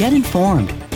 Get 0.00 0.14
informed, 0.14 0.72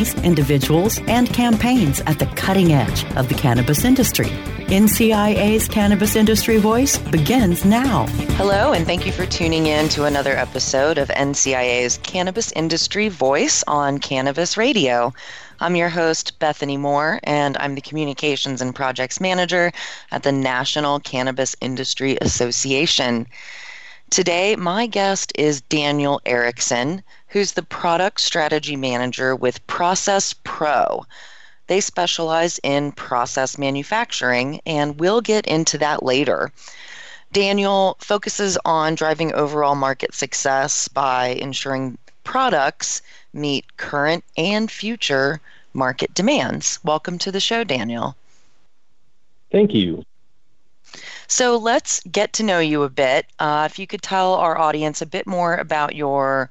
companies, 0.00 0.24
individuals, 0.24 0.98
and 1.06 1.28
campaigns 1.28 2.00
at 2.06 2.18
the 2.18 2.26
cutting 2.26 2.72
edge 2.72 3.04
of 3.16 3.28
the 3.28 3.34
cannabis 3.34 3.84
industry. 3.84 4.28
NCIA's 4.70 5.68
Cannabis 5.68 6.16
Industry 6.16 6.58
Voice 6.58 6.96
begins 6.96 7.64
now. 7.64 8.06
Hello, 8.36 8.72
and 8.72 8.86
thank 8.86 9.04
you 9.04 9.12
for 9.12 9.26
tuning 9.26 9.66
in 9.66 9.88
to 9.90 10.04
another 10.04 10.36
episode 10.36 10.96
of 10.96 11.08
NCIA's 11.08 11.98
Cannabis 11.98 12.52
Industry 12.52 13.08
Voice 13.08 13.64
on 13.66 13.98
Cannabis 13.98 14.56
Radio. 14.56 15.12
I'm 15.58 15.76
your 15.76 15.90
host, 15.90 16.38
Bethany 16.38 16.76
Moore, 16.76 17.20
and 17.24 17.56
I'm 17.58 17.74
the 17.74 17.80
Communications 17.82 18.62
and 18.62 18.74
Projects 18.74 19.20
Manager 19.20 19.72
at 20.12 20.22
the 20.22 20.32
National 20.32 21.00
Cannabis 21.00 21.56
Industry 21.60 22.16
Association. 22.20 23.26
Today, 24.10 24.56
my 24.56 24.86
guest 24.86 25.32
is 25.36 25.60
Daniel 25.60 26.20
Erickson, 26.26 27.02
who's 27.30 27.52
the 27.52 27.62
Product 27.62 28.20
Strategy 28.20 28.76
Manager 28.76 29.34
with 29.34 29.66
Process 29.66 30.34
Pro. 30.44 31.06
They 31.68 31.80
specialize 31.80 32.58
in 32.64 32.90
process 32.92 33.56
manufacturing, 33.56 34.60
and 34.66 34.98
we'll 34.98 35.20
get 35.20 35.46
into 35.46 35.78
that 35.78 36.02
later. 36.02 36.52
Daniel 37.32 37.96
focuses 38.00 38.58
on 38.64 38.96
driving 38.96 39.32
overall 39.32 39.76
market 39.76 40.12
success 40.12 40.88
by 40.88 41.28
ensuring 41.28 41.96
products 42.24 43.00
meet 43.32 43.76
current 43.76 44.24
and 44.36 44.68
future 44.68 45.40
market 45.72 46.12
demands. 46.12 46.80
Welcome 46.82 47.18
to 47.18 47.30
the 47.30 47.38
show, 47.38 47.62
Daniel. 47.62 48.16
Thank 49.52 49.72
you. 49.72 50.04
So 51.28 51.56
let's 51.56 52.00
get 52.10 52.32
to 52.34 52.42
know 52.42 52.58
you 52.58 52.82
a 52.82 52.88
bit. 52.88 53.26
Uh, 53.38 53.68
if 53.70 53.78
you 53.78 53.86
could 53.86 54.02
tell 54.02 54.34
our 54.34 54.58
audience 54.58 55.00
a 55.00 55.06
bit 55.06 55.28
more 55.28 55.54
about 55.54 55.94
your 55.94 56.50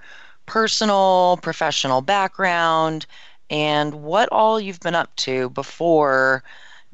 personal, 0.50 1.38
professional 1.44 2.02
background, 2.02 3.06
and 3.52 3.94
what 3.94 4.28
all 4.32 4.60
you've 4.60 4.80
been 4.80 4.96
up 4.96 5.16
to 5.16 5.52
before 5.52 6.44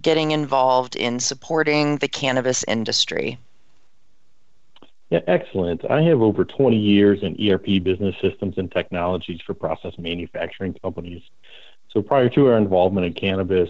getting 0.01 0.31
involved 0.31 0.97
in 0.97 1.21
supporting 1.21 1.97
the 1.97 2.07
cannabis 2.09 2.65
industry. 2.67 3.39
Yeah, 5.09 5.21
excellent. 5.27 5.89
I 5.89 6.01
have 6.01 6.21
over 6.21 6.43
20 6.43 6.75
years 6.75 7.23
in 7.23 7.37
ERP 7.49 7.81
business 7.81 8.15
systems 8.21 8.57
and 8.57 8.69
technologies 8.69 9.39
for 9.45 9.53
process 9.53 9.93
manufacturing 9.97 10.73
companies. 10.73 11.23
So 11.91 12.01
prior 12.01 12.27
to 12.31 12.47
our 12.47 12.57
involvement 12.57 13.07
in 13.07 13.13
cannabis, 13.13 13.69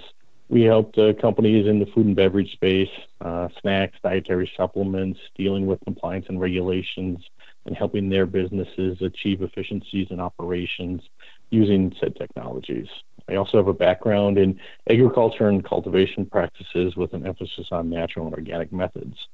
we 0.50 0.64
helped 0.64 0.98
uh, 0.98 1.14
companies 1.14 1.68
in 1.68 1.80
the 1.80 1.86
food 1.86 2.08
and 2.08 2.16
beverage 2.16 2.54
space, 2.54 2.90
uh, 3.22 3.50
snacks, 3.62 3.98
dietary 4.02 4.52
supplements, 4.58 5.20
dealing 5.38 5.68
with 5.68 5.80
compliance 5.86 6.26
and 6.30 6.42
regulations, 6.42 7.24
and 7.66 7.76
helping 7.76 8.10
their 8.10 8.26
businesses 8.26 9.02
achieve 9.02 9.42
efficiencies 9.42 10.08
in 10.12 10.20
operations 10.20 11.02
using 11.50 11.96
said 12.00 12.16
technologies. 12.16 12.88
I 13.28 13.36
also 13.36 13.58
have 13.58 13.68
a 13.68 13.74
background 13.74 14.38
in 14.38 14.60
agriculture 14.90 15.48
and 15.48 15.64
cultivation 15.64 16.26
practices 16.26 16.96
with 16.96 17.14
an 17.14 17.26
emphasis 17.26 17.68
on 17.72 17.90
natural 17.90 18.28
and 18.28 18.36
organic 18.36 18.72
methods. 18.72 19.28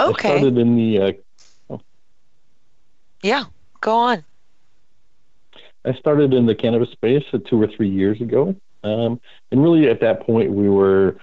Okay. 0.00 0.28
I 0.28 0.38
started 0.38 0.58
in 0.58 0.76
the. 0.76 1.00
Uh, 1.00 1.12
oh. 1.70 1.80
Yeah, 3.22 3.44
go 3.80 3.94
on. 3.96 4.24
I 5.84 5.92
started 5.94 6.32
in 6.32 6.46
the 6.46 6.54
cannabis 6.54 6.90
space 6.90 7.24
two 7.46 7.60
or 7.60 7.66
three 7.66 7.90
years 7.90 8.20
ago. 8.20 8.54
Um, 8.84 9.20
and 9.50 9.62
really, 9.62 9.88
at 9.88 10.00
that 10.00 10.24
point, 10.24 10.50
we 10.50 10.68
were 10.68 11.18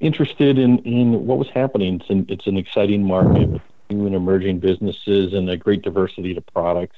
interested 0.00 0.58
in, 0.58 0.78
in 0.80 1.26
what 1.26 1.38
was 1.38 1.48
happening. 1.48 2.00
It's 2.00 2.10
an, 2.10 2.26
it's 2.28 2.46
an 2.46 2.56
exciting 2.56 3.04
market 3.04 3.60
new 3.90 4.06
and 4.06 4.14
emerging 4.14 4.60
businesses 4.60 5.32
and 5.32 5.48
a 5.50 5.56
great 5.56 5.82
diversity 5.82 6.36
of 6.36 6.46
products 6.46 6.96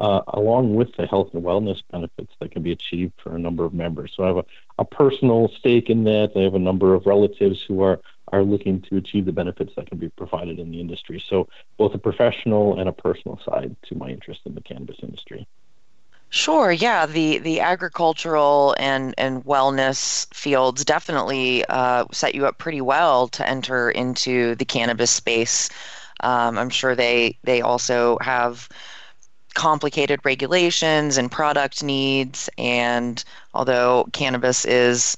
uh, 0.00 0.22
along 0.28 0.74
with 0.74 0.96
the 0.96 1.06
health 1.06 1.28
and 1.34 1.42
wellness 1.42 1.82
benefits 1.90 2.32
that 2.40 2.50
can 2.50 2.62
be 2.62 2.72
achieved 2.72 3.12
for 3.22 3.36
a 3.36 3.38
number 3.38 3.64
of 3.64 3.74
members. 3.74 4.12
So 4.16 4.24
I 4.24 4.28
have 4.28 4.36
a, 4.38 4.44
a 4.78 4.84
personal 4.84 5.48
stake 5.58 5.90
in 5.90 6.04
that. 6.04 6.32
I 6.34 6.40
have 6.40 6.54
a 6.54 6.58
number 6.58 6.94
of 6.94 7.06
relatives 7.06 7.62
who 7.62 7.82
are 7.82 8.00
are 8.32 8.44
looking 8.44 8.80
to 8.80 8.96
achieve 8.96 9.26
the 9.26 9.32
benefits 9.32 9.72
that 9.74 9.88
can 9.88 9.98
be 9.98 10.08
provided 10.10 10.60
in 10.60 10.70
the 10.70 10.80
industry. 10.80 11.20
So 11.28 11.48
both 11.78 11.94
a 11.94 11.98
professional 11.98 12.78
and 12.78 12.88
a 12.88 12.92
personal 12.92 13.40
side 13.44 13.74
to 13.86 13.96
my 13.96 14.08
interest 14.08 14.42
in 14.46 14.54
the 14.54 14.60
cannabis 14.60 14.98
industry. 15.02 15.48
Sure, 16.28 16.70
yeah. 16.70 17.06
The 17.06 17.38
the 17.38 17.58
agricultural 17.58 18.76
and, 18.78 19.14
and 19.18 19.44
wellness 19.44 20.32
fields 20.32 20.84
definitely 20.84 21.64
uh, 21.68 22.04
set 22.12 22.36
you 22.36 22.46
up 22.46 22.56
pretty 22.56 22.80
well 22.80 23.26
to 23.28 23.46
enter 23.48 23.90
into 23.90 24.54
the 24.54 24.64
cannabis 24.64 25.10
space. 25.10 25.68
Um, 26.22 26.58
I'm 26.58 26.70
sure 26.70 26.94
they 26.94 27.38
they 27.44 27.60
also 27.60 28.18
have 28.20 28.68
complicated 29.54 30.20
regulations 30.24 31.16
and 31.16 31.30
product 31.30 31.82
needs. 31.82 32.48
And 32.56 33.22
although 33.54 34.06
cannabis 34.12 34.64
is 34.64 35.16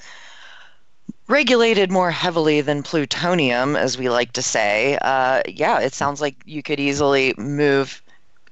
regulated 1.29 1.91
more 1.91 2.11
heavily 2.11 2.61
than 2.61 2.83
plutonium, 2.83 3.77
as 3.77 3.97
we 3.97 4.09
like 4.09 4.33
to 4.33 4.43
say, 4.43 4.99
uh, 5.03 5.43
yeah, 5.47 5.81
it 5.81 5.95
sounds 5.95 6.21
like 6.21 6.37
you 6.45 6.63
could 6.63 6.81
easily 6.81 7.35
move 7.37 8.03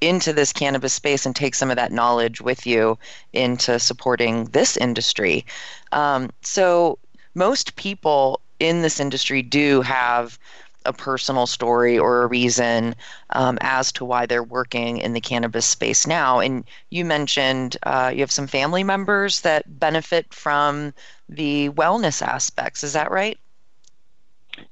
into 0.01 0.33
this 0.33 0.53
cannabis 0.53 0.95
space 0.95 1.27
and 1.27 1.37
take 1.37 1.55
some 1.55 1.71
of 1.71 1.77
that 1.77 1.93
knowledge 1.93 2.41
with 2.41 2.67
you 2.67 2.99
into 3.33 3.79
supporting 3.79 4.45
this 4.47 4.77
industry. 4.77 5.45
Um, 5.93 6.31
so, 6.43 6.99
most 7.35 7.77
people 7.77 8.41
in 8.59 8.83
this 8.83 8.99
industry 8.99 9.43
do 9.43 9.83
have 9.83 10.39
a 10.87 10.93
personal 10.93 11.47
story 11.47 11.99
or 11.99 12.23
a 12.23 12.27
reason 12.27 12.95
um, 13.31 13.59
as 13.61 13.93
to 13.93 14.05
why 14.05 14.27
they're 14.27 14.43
working 14.43 14.99
in 14.99 15.13
the 15.13 15.21
cannabis 15.21 15.67
space 15.67 16.07
now. 16.07 16.41
And 16.41 16.65
you 16.91 17.05
mentioned 17.05 17.77
uh, 17.83 18.11
you 18.13 18.21
have 18.21 18.33
some 18.33 18.47
family 18.47 18.85
members 18.85 19.43
that 19.43 19.79
benefit 19.79 20.33
from 20.33 20.95
the 21.29 21.71
wellness 21.71 22.23
aspects. 22.23 22.83
Is 22.83 22.93
that 22.95 23.11
right? 23.11 23.39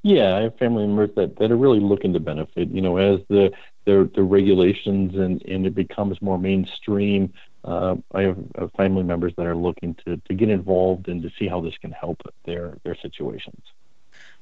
Yeah, 0.02 0.36
I 0.36 0.40
have 0.42 0.58
family 0.58 0.86
members 0.86 1.10
that, 1.16 1.36
that 1.38 1.50
are 1.50 1.56
really 1.56 1.80
looking 1.80 2.12
to 2.12 2.20
benefit. 2.20 2.68
You 2.68 2.80
know, 2.80 2.96
as 2.96 3.20
the 3.28 3.50
the, 3.84 4.10
the 4.14 4.22
regulations 4.22 5.14
and, 5.14 5.40
and 5.44 5.66
it 5.66 5.74
becomes 5.74 6.20
more 6.20 6.38
mainstream, 6.38 7.32
uh, 7.64 7.96
I 8.12 8.22
have 8.22 8.38
uh, 8.58 8.66
family 8.76 9.02
members 9.02 9.32
that 9.38 9.46
are 9.46 9.56
looking 9.56 9.94
to, 10.04 10.18
to 10.18 10.34
get 10.34 10.50
involved 10.50 11.08
and 11.08 11.22
to 11.22 11.30
see 11.38 11.48
how 11.48 11.62
this 11.62 11.76
can 11.80 11.92
help 11.92 12.20
their 12.44 12.76
their 12.84 12.96
situations. 13.00 13.62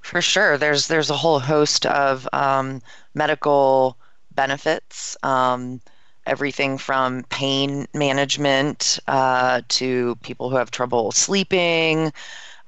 For 0.06 0.23
sure, 0.23 0.56
there's 0.56 0.87
there's 0.87 1.11
a 1.11 1.17
whole 1.17 1.41
host 1.41 1.85
of 1.85 2.29
um, 2.32 2.81
medical 3.14 3.99
benefits 4.31 5.17
um, 5.25 5.81
everything 6.26 6.79
from 6.79 7.25
pain 7.25 7.87
management 7.93 9.00
uh, 9.08 9.62
to 9.69 10.14
people 10.23 10.49
who 10.49 10.56
have 10.56 10.70
trouble 10.70 11.11
sleeping. 11.11 12.12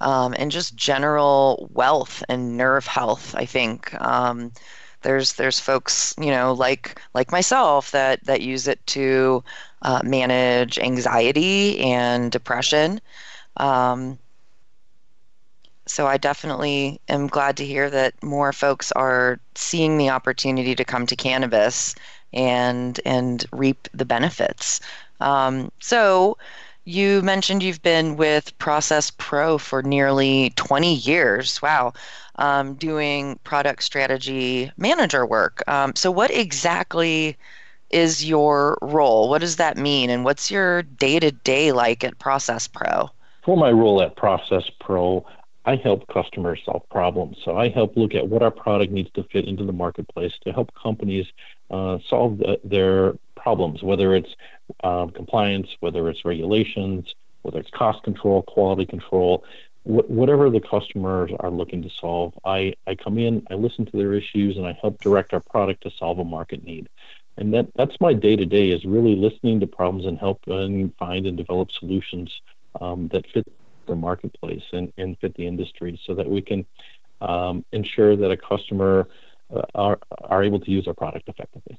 Um, 0.00 0.34
and 0.38 0.50
just 0.50 0.76
general 0.76 1.68
wealth 1.72 2.22
and 2.28 2.56
nerve 2.56 2.86
health. 2.86 3.34
I 3.36 3.44
think 3.46 3.94
um, 4.00 4.52
there's 5.02 5.34
there's 5.34 5.60
folks 5.60 6.14
you 6.18 6.30
know 6.32 6.52
like 6.52 7.00
like 7.14 7.30
myself 7.30 7.92
that 7.92 8.24
that 8.24 8.40
use 8.42 8.66
it 8.66 8.84
to 8.88 9.44
uh, 9.82 10.00
manage 10.04 10.78
anxiety 10.80 11.78
and 11.80 12.32
depression. 12.32 13.00
Um, 13.58 14.18
so 15.90 16.06
I 16.06 16.16
definitely 16.16 17.00
am 17.08 17.26
glad 17.26 17.56
to 17.58 17.66
hear 17.66 17.90
that 17.90 18.22
more 18.22 18.52
folks 18.52 18.92
are 18.92 19.40
seeing 19.54 19.98
the 19.98 20.10
opportunity 20.10 20.74
to 20.74 20.84
come 20.84 21.06
to 21.06 21.16
cannabis 21.16 21.94
and 22.32 23.00
and 23.04 23.44
reap 23.52 23.88
the 23.94 24.04
benefits. 24.04 24.80
Um, 25.20 25.70
so 25.80 26.36
you 26.88 27.20
mentioned 27.20 27.62
you've 27.62 27.82
been 27.82 28.16
with 28.16 28.56
Process 28.58 29.10
Pro 29.10 29.58
for 29.58 29.82
nearly 29.82 30.54
20 30.56 30.94
years. 30.94 31.60
Wow. 31.60 31.92
Um, 32.36 32.74
doing 32.74 33.38
product 33.44 33.82
strategy 33.82 34.72
manager 34.78 35.26
work. 35.26 35.62
Um, 35.68 35.94
so, 35.96 36.10
what 36.10 36.30
exactly 36.30 37.36
is 37.90 38.24
your 38.24 38.78
role? 38.80 39.28
What 39.28 39.40
does 39.40 39.56
that 39.56 39.76
mean? 39.76 40.08
And 40.08 40.24
what's 40.24 40.50
your 40.50 40.82
day 40.82 41.18
to 41.18 41.30
day 41.30 41.72
like 41.72 42.04
at 42.04 42.18
Process 42.18 42.68
Pro? 42.68 43.10
For 43.42 43.56
my 43.56 43.70
role 43.70 44.00
at 44.00 44.16
Process 44.16 44.70
Pro, 44.78 45.26
I 45.68 45.76
help 45.76 46.06
customers 46.08 46.60
solve 46.64 46.88
problems. 46.90 47.36
So 47.44 47.58
I 47.58 47.68
help 47.68 47.94
look 47.94 48.14
at 48.14 48.26
what 48.26 48.42
our 48.42 48.50
product 48.50 48.90
needs 48.90 49.10
to 49.16 49.22
fit 49.24 49.44
into 49.46 49.64
the 49.64 49.72
marketplace 49.84 50.32
to 50.44 50.52
help 50.52 50.72
companies 50.72 51.26
uh, 51.70 51.98
solve 52.08 52.38
the, 52.38 52.58
their 52.64 53.12
problems, 53.36 53.82
whether 53.82 54.14
it's 54.14 54.34
um, 54.82 55.10
compliance, 55.10 55.68
whether 55.80 56.08
it's 56.08 56.24
regulations, 56.24 57.14
whether 57.42 57.58
it's 57.58 57.68
cost 57.70 58.02
control, 58.02 58.40
quality 58.44 58.86
control, 58.86 59.44
wh- 59.82 60.08
whatever 60.08 60.48
the 60.48 60.60
customers 60.60 61.30
are 61.38 61.50
looking 61.50 61.82
to 61.82 61.90
solve. 61.90 62.32
I, 62.46 62.72
I 62.86 62.94
come 62.94 63.18
in, 63.18 63.46
I 63.50 63.54
listen 63.54 63.84
to 63.84 63.96
their 63.98 64.14
issues, 64.14 64.56
and 64.56 64.66
I 64.66 64.72
help 64.80 64.98
direct 65.02 65.34
our 65.34 65.40
product 65.40 65.82
to 65.82 65.90
solve 65.98 66.18
a 66.18 66.24
market 66.24 66.64
need. 66.64 66.88
And 67.36 67.52
that, 67.52 67.66
that's 67.76 68.00
my 68.00 68.14
day 68.14 68.36
to 68.36 68.46
day 68.46 68.70
is 68.70 68.86
really 68.86 69.16
listening 69.16 69.60
to 69.60 69.66
problems 69.66 70.06
and 70.06 70.18
helping 70.18 70.94
find 70.98 71.26
and 71.26 71.36
develop 71.36 71.70
solutions 71.72 72.32
um, 72.80 73.08
that 73.08 73.26
fit 73.34 73.46
the 73.88 73.96
marketplace 73.96 74.62
and, 74.72 74.92
and 74.98 75.18
fit 75.18 75.34
the 75.34 75.46
industry 75.46 76.00
so 76.06 76.14
that 76.14 76.28
we 76.28 76.40
can 76.40 76.64
um, 77.20 77.64
ensure 77.72 78.16
that 78.16 78.30
a 78.30 78.36
customer 78.36 79.08
uh, 79.54 79.62
are, 79.74 79.98
are 80.24 80.44
able 80.44 80.60
to 80.60 80.70
use 80.70 80.86
our 80.86 80.94
product 80.94 81.28
effectively. 81.28 81.78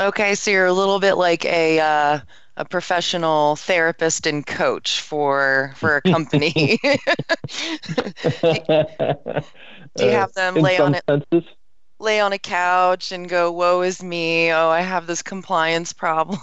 Okay, 0.00 0.34
so 0.34 0.50
you're 0.50 0.66
a 0.66 0.72
little 0.72 0.98
bit 0.98 1.14
like 1.14 1.44
a 1.44 1.78
uh, 1.78 2.18
a 2.56 2.64
professional 2.64 3.56
therapist 3.56 4.26
and 4.26 4.44
coach 4.44 5.00
for 5.00 5.72
for 5.76 5.96
a 5.96 6.02
company. 6.02 6.78
Do 6.82 6.88
you 10.04 10.10
have 10.10 10.32
them 10.34 10.56
uh, 10.56 10.60
lay 10.60 10.78
on 10.78 10.94
it, 10.94 11.04
senses? 11.08 11.44
lay 12.00 12.20
on 12.20 12.32
a 12.32 12.38
couch 12.38 13.12
and 13.12 13.28
go, 13.28 13.52
"Woe 13.52 13.82
is 13.82 14.02
me! 14.02 14.50
Oh, 14.50 14.68
I 14.68 14.80
have 14.80 15.06
this 15.06 15.22
compliance 15.22 15.92
problem." 15.92 16.40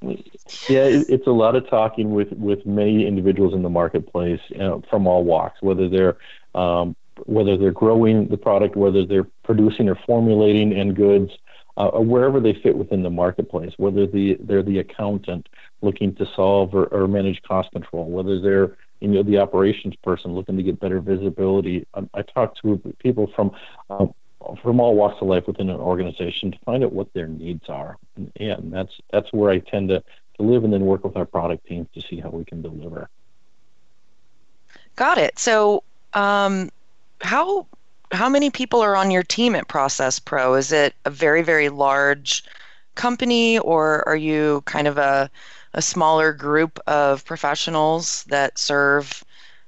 yeah, 0.68 0.84
it, 0.84 1.06
it's 1.08 1.26
a 1.26 1.32
lot 1.32 1.56
of 1.56 1.68
talking 1.68 2.10
with 2.10 2.32
with 2.32 2.64
many 2.66 3.06
individuals 3.06 3.54
in 3.54 3.62
the 3.62 3.70
marketplace 3.70 4.40
you 4.48 4.58
know, 4.58 4.82
from 4.90 5.06
all 5.06 5.24
walks, 5.24 5.62
whether 5.62 5.88
they're 5.88 6.16
um, 6.54 6.96
whether 7.26 7.56
they're 7.56 7.72
growing 7.72 8.28
the 8.28 8.36
product, 8.36 8.76
whether 8.76 9.06
they're 9.06 9.26
producing 9.44 9.88
or 9.88 9.98
formulating 10.06 10.72
end 10.72 10.96
goods, 10.96 11.30
uh, 11.76 11.90
wherever 11.90 12.40
they 12.40 12.54
fit 12.62 12.76
within 12.76 13.02
the 13.02 13.10
marketplace, 13.10 13.72
whether 13.76 14.06
the, 14.06 14.36
they're 14.40 14.62
the 14.62 14.78
accountant 14.78 15.48
looking 15.82 16.14
to 16.14 16.26
solve 16.34 16.74
or, 16.74 16.86
or 16.86 17.08
manage 17.08 17.42
cost 17.42 17.70
control, 17.72 18.06
whether 18.06 18.40
they're 18.40 18.76
you 19.00 19.08
know 19.08 19.22
the 19.22 19.38
operations 19.38 19.94
person 20.02 20.34
looking 20.34 20.56
to 20.56 20.62
get 20.62 20.80
better 20.80 21.00
visibility. 21.00 21.86
I, 21.94 22.08
I 22.14 22.22
talk 22.22 22.56
to 22.62 22.76
people 22.98 23.30
from 23.34 23.50
uh, 23.90 24.06
from 24.62 24.78
all 24.78 24.94
walks 24.94 25.20
of 25.20 25.28
life 25.28 25.46
within 25.46 25.70
an 25.70 25.80
organization 25.80 26.52
to 26.52 26.58
find 26.64 26.84
out 26.84 26.92
what 26.92 27.12
their 27.12 27.26
needs 27.26 27.64
are, 27.68 27.96
and, 28.16 28.32
and 28.36 28.72
that's 28.72 28.92
that's 29.12 29.32
where 29.32 29.50
I 29.50 29.58
tend 29.58 29.88
to, 29.88 30.02
to 30.36 30.42
live 30.42 30.64
and 30.64 30.72
then 30.72 30.82
work 30.82 31.04
with 31.04 31.16
our 31.16 31.24
product 31.24 31.66
teams 31.66 31.88
to 31.94 32.00
see 32.00 32.20
how 32.20 32.30
we 32.30 32.44
can 32.44 32.62
deliver. 32.62 33.08
Got 34.96 35.18
it. 35.18 35.38
So, 35.38 35.82
um, 36.12 36.70
how 37.20 37.66
how 38.12 38.28
many 38.28 38.50
people 38.50 38.80
are 38.80 38.96
on 38.96 39.10
your 39.10 39.22
team 39.22 39.54
at 39.54 39.66
Process 39.68 40.18
Pro? 40.18 40.54
Is 40.54 40.72
it 40.72 40.94
a 41.04 41.10
very 41.10 41.42
very 41.42 41.68
large 41.68 42.44
company, 42.94 43.58
or 43.58 44.06
are 44.08 44.16
you 44.16 44.62
kind 44.66 44.86
of 44.86 44.98
a 44.98 45.30
a 45.74 45.82
smaller 45.82 46.32
group 46.32 46.78
of 46.86 47.24
professionals 47.24 48.24
that 48.24 48.58
serve 48.58 49.24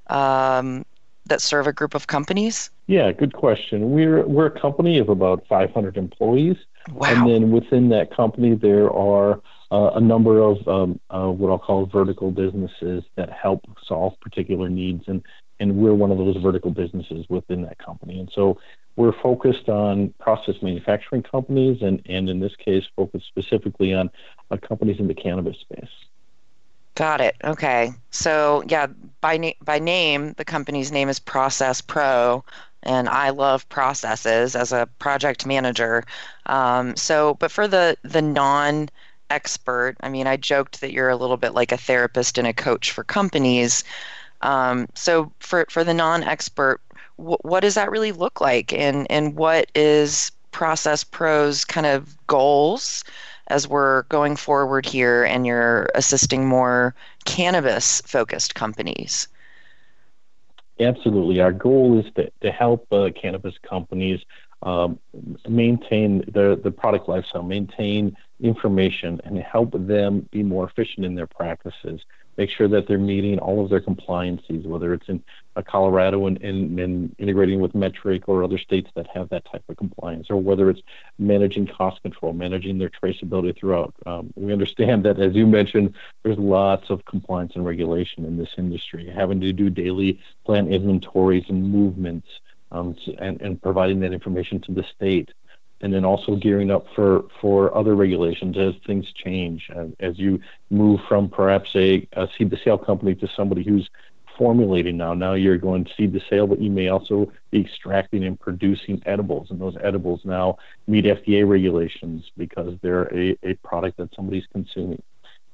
um, 0.09 0.85
that 1.27 1.43
serve 1.43 1.67
a 1.67 1.73
group 1.73 1.95
of 1.95 2.07
companies? 2.07 2.71
Yeah, 2.87 3.11
good 3.13 3.33
question. 3.33 3.91
We're 3.91 4.25
we're 4.27 4.47
a 4.47 4.61
company 4.61 4.99
of 4.99 5.09
about 5.09 5.45
500 5.49 5.97
employees, 5.97 6.57
wow. 6.93 7.09
and 7.09 7.29
then 7.29 7.51
within 7.51 7.89
that 7.89 8.15
company 8.15 8.55
there 8.55 8.93
are 8.93 9.41
uh, 9.71 9.91
a 9.95 10.01
number 10.01 10.41
of 10.41 10.67
um, 10.69 11.01
uh, 11.11 11.29
what 11.29 11.51
I'll 11.51 11.59
call 11.59 11.87
vertical 11.87 12.31
businesses 12.31 13.05
that 13.17 13.31
help 13.31 13.65
solve 13.85 14.19
particular 14.21 14.69
needs, 14.69 15.05
and 15.09 15.23
and 15.59 15.77
we're 15.77 15.95
one 15.95 16.11
of 16.11 16.19
those 16.19 16.37
vertical 16.37 16.71
businesses 16.71 17.27
within 17.29 17.63
that 17.63 17.79
company. 17.79 18.21
And 18.21 18.31
so 18.35 18.59
we're 18.97 19.19
focused 19.23 19.69
on 19.69 20.13
process 20.21 20.57
manufacturing 20.63 21.23
companies, 21.23 21.83
and, 21.83 22.03
and 22.07 22.29
in 22.29 22.41
this 22.41 22.55
case, 22.57 22.85
focused 22.95 23.27
specifically 23.27 23.95
on 23.95 24.11
uh, 24.51 24.57
companies 24.57 24.99
in 24.99 25.09
the 25.09 25.15
cannabis 25.15 25.59
space. 25.59 25.89
Got 26.95 27.21
it. 27.21 27.37
Okay. 27.45 27.93
So 28.11 28.65
yeah, 28.69 28.87
by 29.21 29.37
na- 29.37 29.51
by 29.63 29.79
name, 29.79 30.33
the 30.39 30.45
company's 30.45 30.91
name 30.91 31.11
is 31.11 31.19
Process 31.19 31.83
Pro, 31.83 32.43
and 32.83 33.09
I 33.09 33.31
love 33.31 33.69
processes 33.69 34.57
as 34.57 34.73
a 34.73 34.89
project 34.99 35.45
manager. 35.45 36.05
Um, 36.47 36.97
so, 36.97 37.35
but 37.35 37.51
for 37.51 37.69
the 37.69 37.99
the 38.03 38.23
non 38.23 38.89
expert, 39.31 39.97
I 40.01 40.09
mean, 40.09 40.27
I 40.27 40.37
joked 40.37 40.81
that 40.81 40.93
you're 40.93 41.09
a 41.09 41.17
little 41.17 41.37
bit 41.37 41.55
like 41.55 41.73
a 41.73 41.77
therapist 41.77 42.39
and 42.39 42.47
a 42.47 42.53
coach 42.53 42.91
for 42.93 43.05
companies. 43.05 43.85
Um, 44.43 44.87
so 44.95 45.33
for, 45.41 45.67
for 45.71 45.85
the 45.85 45.95
non-expert, 45.95 46.81
what 47.17 47.61
does 47.61 47.75
that 47.75 47.91
really 47.91 48.13
look 48.13 48.41
like? 48.41 48.73
And, 48.73 49.11
and 49.11 49.37
what 49.37 49.71
is 49.75 50.31
Process 50.51 51.03
Pro's 51.03 51.65
kind 51.65 51.87
of 51.87 52.17
goals 52.27 53.05
as 53.49 53.67
we're 53.67 54.03
going 54.05 54.37
forward 54.37 54.85
here 54.85 55.25
and 55.25 55.47
you're 55.47 55.89
assisting 55.95 56.47
more 56.47 56.95
cannabis 57.25 58.03
focused 58.03 58.55
companies? 58.55 59.29
Absolutely. 60.79 61.41
Our 61.41 61.53
goal 61.53 61.99
is 61.99 62.13
to, 62.17 62.31
to 62.43 62.53
help 62.53 62.87
uh, 62.93 63.11
cannabis 63.15 63.55
companies 63.63 64.21
um, 64.63 64.99
maintain 65.49 66.19
the, 66.33 66.61
the 66.63 66.71
product 66.71 67.07
lifecycle, 67.07 67.47
maintain 67.47 68.17
information, 68.41 69.21
and 69.25 69.39
help 69.39 69.73
them 69.73 70.29
be 70.31 70.43
more 70.43 70.67
efficient 70.67 71.07
in 71.07 71.15
their 71.15 71.27
practices 71.27 72.01
make 72.37 72.51
sure 72.51 72.69
that 72.69 72.87
they're 72.87 72.99
meeting 72.99 73.39
all 73.39 73.63
of 73.63 73.71
their 73.71 73.81
compliances, 73.81 74.67
whether 74.67 74.93
it's 74.93 75.09
in 75.09 75.23
uh, 75.57 75.63
Colorado 75.63 76.27
and, 76.27 76.41
and, 76.43 76.79
and, 76.79 77.15
integrating 77.19 77.61
with 77.61 77.73
Metrc 77.73 78.25
or 78.27 78.45
other 78.45 78.59
states 78.59 78.91
that 78.95 79.07
have 79.09 79.29
that 79.31 79.45
type 79.51 79.65
of 79.69 79.77
compliance, 79.77 80.29
or 80.31 80.37
whether 80.37 80.69
it's 80.71 80.83
managing 81.19 81.67
cost 81.67 82.03
control, 82.03 82.33
managing 82.33 82.79
their 82.79 82.91
traceability 82.91 83.57
throughout. 83.57 83.95
Um, 84.05 84.33
we 84.37 84.53
understand 84.53 85.05
that, 85.05 85.19
as 85.19 85.35
you 85.35 85.47
mentioned, 85.47 85.95
there's 86.23 86.39
lots 86.39 86.91
of 86.91 87.05
compliance 87.05 87.53
and 87.55 87.65
regulation 87.65 88.25
in 88.25 88.37
this 88.37 88.51
industry, 88.59 89.11
having 89.15 89.41
to 89.41 89.53
do 89.53 89.71
daily 89.71 90.21
plant 90.45 90.71
inventories 90.71 91.45
and 91.49 91.71
movements. 91.71 92.29
Um, 92.73 92.97
and, 93.19 93.41
and 93.41 93.63
providing 93.63 94.01
that 94.01 94.13
information 94.13 94.61
to 94.63 94.73
the 94.73 94.83
state 94.83 95.31
and 95.81 95.93
then 95.93 96.05
also 96.05 96.37
gearing 96.37 96.71
up 96.71 96.87
for, 96.95 97.25
for 97.41 97.77
other 97.77 97.95
regulations 97.95 98.57
as 98.57 98.75
things 98.87 99.13
change. 99.13 99.71
Uh, 99.75 99.87
as 100.01 100.19
you 100.19 100.41
move 100.71 101.01
from 101.09 101.29
perhaps 101.29 101.75
a, 101.75 102.07
a 102.13 102.29
seed 102.37 102.51
to 102.51 102.57
sale 102.57 102.79
company 102.79 103.15
to 103.15 103.29
somebody 103.29 103.63
who's 103.63 103.91
formulating 104.39 104.97
now, 104.97 105.15
now 105.15 105.35
you're 105.35 105.59
going 105.59 105.87
seed 105.97 106.13
to 106.13 106.21
sale, 106.29 106.47
but 106.47 106.61
you 106.61 106.71
may 106.71 106.89
also 106.89 107.31
be 107.51 107.61
extracting 107.61 108.25
and 108.25 108.39
producing 108.39 109.03
edibles, 109.07 109.51
and 109.51 109.61
those 109.61 109.77
edibles 109.83 110.21
now 110.25 110.59
meet 110.87 111.05
FDA 111.05 111.49
regulations 111.49 112.31
because 112.37 112.79
they're 112.83 113.15
a, 113.15 113.37
a 113.43 113.55
product 113.55 113.97
that 113.99 114.15
somebody's 114.15 114.47
consuming. 114.53 115.03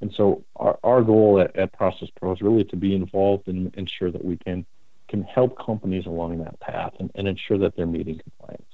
And 0.00 0.12
so 0.12 0.45
our, 0.57 0.79
our 0.83 1.02
goal 1.02 1.41
at, 1.41 1.55
at 1.57 1.73
Process 1.73 2.09
Pro 2.17 2.33
is 2.33 2.43
really 2.43 2.64
to 2.64 2.76
be 2.76 2.95
involved 2.95 3.47
and 3.47 3.73
ensure 3.76 4.11
that 4.11 4.25
we 4.25 4.37
can 4.37 4.67
can 5.09 5.23
help 5.25 5.59
companies 5.59 6.07
along 6.07 6.38
that 6.38 6.59
path 6.59 6.95
and, 6.99 7.11
and 7.14 7.29
ensure 7.29 7.59
that 7.59 7.76
they're 7.76 7.87
meeting 7.87 8.19
compliance. 8.19 8.72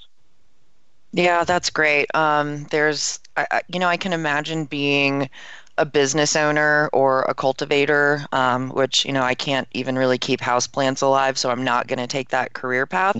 Yeah, 1.12 1.44
that's 1.44 1.70
great. 1.70 2.14
Um, 2.14 2.64
there's, 2.70 3.20
I, 3.36 3.62
you 3.68 3.78
know, 3.78 3.88
I 3.88 3.96
can 3.96 4.12
imagine 4.12 4.66
being 4.66 5.30
a 5.78 5.86
business 5.86 6.36
owner 6.36 6.90
or 6.92 7.22
a 7.22 7.34
cultivator, 7.34 8.26
um, 8.32 8.70
which, 8.70 9.04
you 9.04 9.12
know, 9.12 9.22
I 9.22 9.34
can't 9.34 9.68
even 9.72 9.96
really 9.96 10.18
keep 10.18 10.40
houseplants 10.40 11.02
alive, 11.02 11.38
so 11.38 11.50
I'm 11.50 11.64
not 11.64 11.86
going 11.86 11.98
to 12.00 12.06
take 12.06 12.28
that 12.30 12.52
career 12.52 12.84
path. 12.84 13.16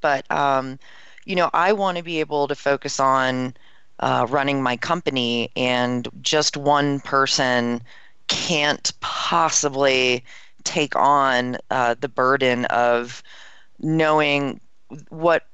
But, 0.00 0.28
um, 0.30 0.78
you 1.26 1.36
know, 1.36 1.50
I 1.52 1.72
want 1.72 1.96
to 1.98 2.02
be 2.02 2.20
able 2.20 2.48
to 2.48 2.54
focus 2.54 2.98
on 2.98 3.54
uh, 4.00 4.26
running 4.28 4.62
my 4.62 4.76
company, 4.76 5.50
and 5.54 6.08
just 6.22 6.56
one 6.56 7.00
person 7.00 7.82
can't 8.28 8.92
possibly 9.00 10.24
take 10.64 10.96
on 10.96 11.56
uh, 11.70 11.94
the 12.00 12.08
burden 12.08 12.64
of 12.66 13.22
knowing 13.80 14.60
what 15.10 15.44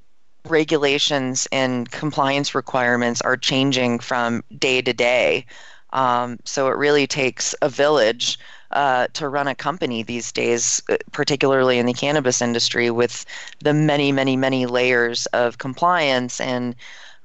regulations 0.46 1.48
and 1.52 1.90
compliance 1.90 2.54
requirements 2.54 3.20
are 3.22 3.36
changing 3.36 3.98
from 3.98 4.42
day 4.58 4.82
to 4.82 4.92
day. 4.92 5.46
Um, 5.92 6.38
so 6.44 6.68
it 6.68 6.76
really 6.76 7.06
takes 7.06 7.54
a 7.62 7.68
village 7.68 8.38
uh, 8.72 9.06
to 9.12 9.28
run 9.28 9.46
a 9.46 9.54
company 9.54 10.02
these 10.02 10.32
days, 10.32 10.82
uh, 10.88 10.96
particularly 11.12 11.78
in 11.78 11.86
the 11.86 11.92
cannabis 11.94 12.42
industry, 12.42 12.90
with 12.90 13.24
the 13.60 13.72
many, 13.72 14.10
many, 14.10 14.36
many 14.36 14.66
layers 14.66 15.26
of 15.26 15.58
compliance 15.58 16.40
and 16.40 16.74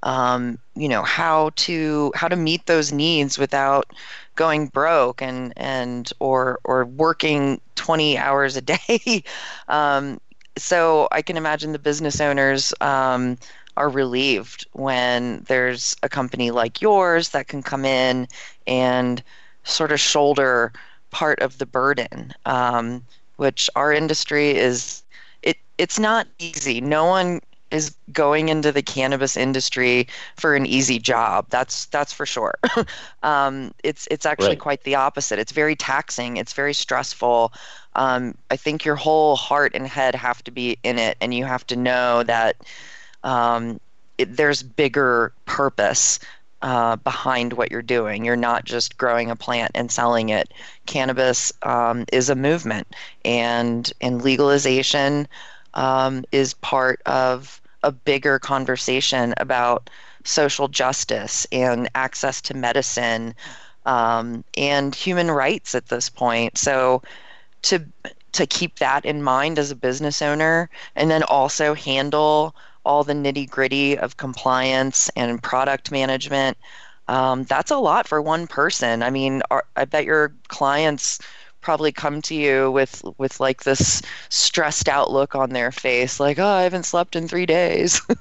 um, 0.03 0.57
you 0.75 0.87
know 0.87 1.03
how 1.03 1.51
to 1.57 2.11
how 2.15 2.27
to 2.27 2.35
meet 2.35 2.65
those 2.67 2.91
needs 2.91 3.37
without 3.37 3.91
going 4.35 4.67
broke 4.67 5.21
and 5.21 5.51
and 5.57 6.13
or 6.19 6.59
or 6.63 6.85
working 6.85 7.59
20 7.75 8.17
hours 8.17 8.55
a 8.55 8.61
day 8.61 9.23
um, 9.67 10.19
so 10.61 11.07
I 11.11 11.21
can 11.21 11.37
imagine 11.37 11.71
the 11.71 11.79
business 11.79 12.21
owners 12.21 12.73
um, 12.81 13.37
are 13.77 13.89
relieved 13.89 14.67
when 14.73 15.43
there's 15.47 15.95
a 16.03 16.09
company 16.09 16.51
like 16.51 16.81
yours 16.81 17.29
that 17.29 17.47
can 17.47 17.63
come 17.63 17.85
in 17.85 18.27
and 18.67 19.23
sort 19.63 19.91
of 19.91 19.99
shoulder 19.99 20.71
part 21.11 21.39
of 21.39 21.57
the 21.57 21.65
burden, 21.65 22.33
um, 22.45 23.03
which 23.37 23.69
our 23.75 23.91
industry 23.93 24.51
is. 24.51 25.03
It 25.41 25.57
it's 25.77 25.97
not 25.97 26.27
easy. 26.39 26.81
No 26.81 27.05
one 27.05 27.39
is 27.71 27.95
going 28.11 28.49
into 28.49 28.71
the 28.71 28.81
cannabis 28.81 29.37
industry 29.37 30.07
for 30.35 30.55
an 30.55 30.65
easy 30.65 30.99
job. 30.99 31.45
That's 31.49 31.85
that's 31.85 32.13
for 32.13 32.25
sure. 32.25 32.55
um, 33.23 33.73
it's 33.83 34.07
it's 34.11 34.25
actually 34.25 34.49
right. 34.49 34.59
quite 34.59 34.83
the 34.83 34.95
opposite. 34.95 35.39
It's 35.39 35.51
very 35.51 35.75
taxing. 35.75 36.37
It's 36.37 36.53
very 36.53 36.73
stressful. 36.73 37.53
Um, 37.95 38.35
I 38.49 38.55
think 38.55 38.85
your 38.85 38.95
whole 38.95 39.35
heart 39.35 39.73
and 39.75 39.87
head 39.87 40.15
have 40.15 40.43
to 40.45 40.51
be 40.51 40.77
in 40.83 40.97
it, 40.97 41.17
and 41.21 41.33
you 41.33 41.45
have 41.45 41.65
to 41.67 41.75
know 41.75 42.23
that 42.23 42.57
um, 43.23 43.79
it, 44.17 44.35
there's 44.35 44.63
bigger 44.63 45.33
purpose 45.45 46.19
uh, 46.61 46.95
behind 46.97 47.53
what 47.53 47.71
you're 47.71 47.81
doing. 47.81 48.25
You're 48.25 48.35
not 48.35 48.65
just 48.65 48.97
growing 48.97 49.31
a 49.31 49.35
plant 49.35 49.71
and 49.75 49.91
selling 49.91 50.29
it. 50.29 50.53
Cannabis 50.85 51.53
um, 51.63 52.05
is 52.11 52.29
a 52.29 52.35
movement, 52.35 52.87
and 53.23 53.91
and 54.01 54.21
legalization 54.21 55.27
um, 55.73 56.25
is 56.31 56.53
part 56.55 57.01
of 57.05 57.61
a 57.83 57.91
bigger 57.91 58.39
conversation 58.39 59.33
about 59.37 59.89
social 60.23 60.67
justice 60.67 61.47
and 61.51 61.89
access 61.95 62.41
to 62.41 62.53
medicine 62.53 63.33
um, 63.85 64.43
and 64.57 64.93
human 64.93 65.31
rights 65.31 65.73
at 65.75 65.87
this 65.87 66.09
point. 66.09 66.57
So 66.57 67.01
to 67.63 67.83
to 68.31 68.45
keep 68.45 68.77
that 68.77 69.05
in 69.05 69.23
mind 69.23 69.57
as 69.57 69.71
a 69.71 69.75
business 69.75 70.21
owner 70.21 70.69
and 70.95 71.09
then 71.09 71.23
also 71.23 71.73
handle 71.73 72.55
all 72.85 73.03
the 73.03 73.13
nitty 73.13 73.49
gritty 73.49 73.97
of 73.97 74.17
compliance 74.17 75.09
and 75.15 75.41
product 75.41 75.91
management 75.91 76.57
um, 77.07 77.43
that's 77.45 77.71
a 77.71 77.77
lot 77.77 78.07
for 78.07 78.21
one 78.21 78.45
person 78.47 79.01
i 79.01 79.09
mean 79.09 79.41
i 79.75 79.83
bet 79.85 80.05
your 80.05 80.33
clients 80.47 81.19
probably 81.61 81.91
come 81.91 82.21
to 82.21 82.35
you 82.35 82.71
with 82.71 83.03
with 83.17 83.39
like 83.39 83.63
this 83.63 84.01
stressed 84.29 84.87
out 84.87 85.11
look 85.11 85.35
on 85.35 85.49
their 85.49 85.71
face 85.71 86.19
like 86.19 86.39
oh 86.39 86.45
i 86.45 86.63
haven't 86.63 86.85
slept 86.85 87.15
in 87.15 87.27
three 87.27 87.45
days. 87.45 88.01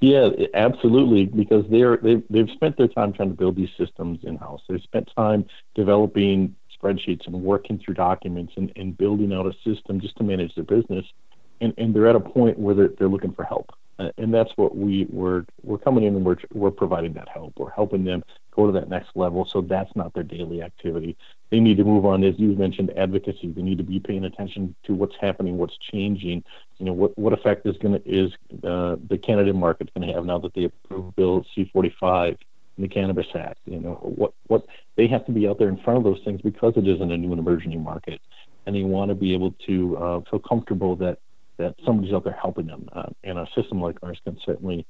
Yeah 0.00 0.28
absolutely 0.52 1.24
because 1.24 1.64
they're 1.70 1.96
they've, 1.96 2.22
they've 2.28 2.50
spent 2.50 2.76
their 2.76 2.86
time 2.86 3.14
trying 3.14 3.30
to 3.30 3.34
build 3.34 3.56
these 3.56 3.70
systems 3.78 4.18
in 4.24 4.36
house 4.36 4.60
they've 4.68 4.82
spent 4.82 5.10
time 5.16 5.46
developing 5.74 6.54
spreadsheets 6.78 7.26
and 7.26 7.34
working 7.34 7.78
through 7.78 7.94
documents 7.94 8.52
and, 8.56 8.70
and 8.76 8.98
building 8.98 9.32
out 9.32 9.46
a 9.46 9.54
system 9.64 9.98
just 9.98 10.14
to 10.16 10.22
manage 10.22 10.54
their 10.54 10.64
business 10.64 11.06
and, 11.62 11.72
and 11.78 11.94
they're 11.94 12.08
at 12.08 12.14
a 12.14 12.20
point 12.20 12.58
where 12.58 12.74
they're, 12.74 12.90
they're 12.98 13.08
looking 13.08 13.32
for 13.32 13.44
help 13.44 13.70
and 13.98 14.32
that's 14.32 14.50
what 14.56 14.76
we 14.76 15.06
we're 15.10 15.44
we're 15.62 15.78
coming 15.78 16.04
in 16.04 16.16
and 16.16 16.24
we're 16.24 16.36
we're 16.52 16.70
providing 16.70 17.12
that 17.14 17.28
help. 17.28 17.54
We're 17.56 17.70
helping 17.70 18.04
them 18.04 18.22
go 18.54 18.66
to 18.66 18.72
that 18.72 18.88
next 18.88 19.10
level. 19.14 19.48
So 19.50 19.60
that's 19.60 19.94
not 19.96 20.12
their 20.14 20.22
daily 20.22 20.62
activity. 20.62 21.16
They 21.50 21.60
need 21.60 21.76
to 21.78 21.84
move 21.84 22.04
on, 22.04 22.24
as 22.24 22.34
you 22.38 22.48
mentioned, 22.48 22.92
advocacy. 22.96 23.52
They 23.52 23.62
need 23.62 23.78
to 23.78 23.84
be 23.84 24.00
paying 24.00 24.24
attention 24.24 24.74
to 24.84 24.94
what's 24.94 25.14
happening, 25.20 25.56
what's 25.58 25.76
changing. 25.78 26.44
You 26.78 26.86
know, 26.86 26.92
what 26.92 27.16
what 27.16 27.32
effect 27.32 27.66
is 27.66 27.76
going 27.78 28.00
to 28.00 28.08
is 28.08 28.32
uh, 28.64 28.96
the 29.08 29.18
Canada 29.18 29.52
market 29.52 29.92
going 29.94 30.06
to 30.06 30.14
have 30.14 30.24
now 30.24 30.38
that 30.38 30.54
they 30.54 30.64
approved 30.64 31.16
Bill 31.16 31.46
C45 31.56 32.36
and 32.76 32.84
the 32.84 32.88
Cannabis 32.88 33.26
Act. 33.34 33.60
You 33.64 33.80
know, 33.80 33.94
what 34.02 34.34
what 34.48 34.66
they 34.96 35.06
have 35.06 35.24
to 35.26 35.32
be 35.32 35.48
out 35.48 35.58
there 35.58 35.68
in 35.68 35.78
front 35.78 35.98
of 35.98 36.04
those 36.04 36.20
things 36.24 36.40
because 36.42 36.74
it 36.76 36.86
isn't 36.86 37.10
a 37.10 37.16
new 37.16 37.30
and 37.30 37.38
emerging 37.38 37.82
market, 37.82 38.20
and 38.66 38.76
they 38.76 38.82
want 38.82 39.10
to 39.10 39.14
be 39.14 39.32
able 39.32 39.52
to 39.66 39.96
uh, 39.96 40.20
feel 40.30 40.40
comfortable 40.40 40.96
that 40.96 41.18
that 41.58 41.74
somebody's 41.84 42.12
out 42.12 42.24
there 42.24 42.38
helping 42.40 42.66
them. 42.66 42.88
Uh, 42.92 43.08
and 43.24 43.38
a 43.38 43.46
system 43.54 43.80
like 43.80 43.96
ours 44.02 44.18
can 44.24 44.38
certainly 44.44 44.86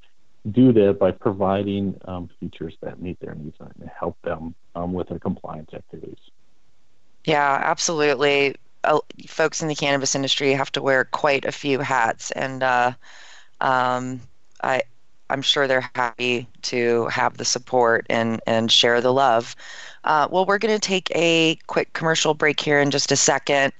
do 0.50 0.72
that 0.72 0.98
by 0.98 1.10
providing 1.10 1.98
um, 2.04 2.28
features 2.38 2.76
that 2.80 3.00
meet 3.00 3.18
their 3.20 3.34
needs 3.34 3.56
and 3.58 3.90
help 3.98 4.16
them 4.22 4.54
um, 4.74 4.92
with 4.92 5.08
their 5.08 5.18
compliance 5.18 5.70
activities. 5.74 6.18
Yeah, 7.24 7.60
absolutely. 7.64 8.54
Uh, 8.84 9.00
folks 9.26 9.62
in 9.62 9.68
the 9.68 9.74
cannabis 9.74 10.14
industry 10.14 10.52
have 10.52 10.70
to 10.72 10.82
wear 10.82 11.04
quite 11.04 11.44
a 11.44 11.52
few 11.52 11.80
hats, 11.80 12.30
and 12.30 12.62
uh, 12.62 12.92
um, 13.60 14.20
I, 14.62 14.82
I'm 15.28 15.42
sure 15.42 15.66
they're 15.66 15.90
happy 15.96 16.48
to 16.62 17.06
have 17.06 17.36
the 17.36 17.44
support 17.44 18.06
and 18.08 18.40
and 18.46 18.70
share 18.70 19.00
the 19.00 19.12
love. 19.12 19.56
Uh, 20.04 20.28
well, 20.30 20.46
we're 20.46 20.58
going 20.58 20.78
to 20.78 20.88
take 20.88 21.10
a 21.16 21.56
quick 21.66 21.92
commercial 21.94 22.32
break 22.32 22.60
here 22.60 22.78
in 22.78 22.92
just 22.92 23.10
a 23.10 23.16
second. 23.16 23.72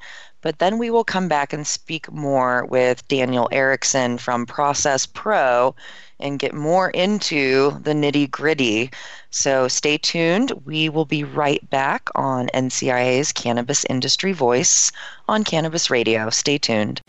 But 0.47 0.61
then 0.61 0.79
we 0.79 0.91
will 0.91 1.03
come 1.03 1.27
back 1.27 1.53
and 1.53 1.67
speak 1.67 2.09
more 2.13 2.67
with 2.67 3.09
Daniel 3.09 3.49
Erickson 3.51 4.17
from 4.17 4.47
Process 4.47 5.05
Pro 5.05 5.75
and 6.21 6.39
get 6.39 6.55
more 6.55 6.91
into 6.91 7.73
the 7.83 7.91
nitty 7.91 8.31
gritty. 8.31 8.93
So 9.31 9.67
stay 9.67 9.99
tuned. 9.99 10.53
We 10.65 10.89
will 10.89 11.05
be 11.05 11.25
right 11.25 11.69
back 11.71 12.11
on 12.15 12.47
NCIA's 12.55 13.33
Cannabis 13.33 13.85
Industry 13.87 14.31
Voice 14.31 14.93
on 15.27 15.43
Cannabis 15.43 15.91
Radio. 15.91 16.31
Stay 16.31 16.59
tuned. 16.59 17.01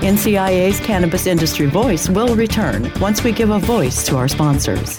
NCIA's 0.00 0.80
Cannabis 0.80 1.26
Industry 1.26 1.66
Voice 1.66 2.08
will 2.08 2.34
return 2.34 2.90
once 2.98 3.22
we 3.22 3.30
give 3.30 3.50
a 3.50 3.58
voice 3.58 4.06
to 4.06 4.16
our 4.16 4.26
sponsors. 4.26 4.98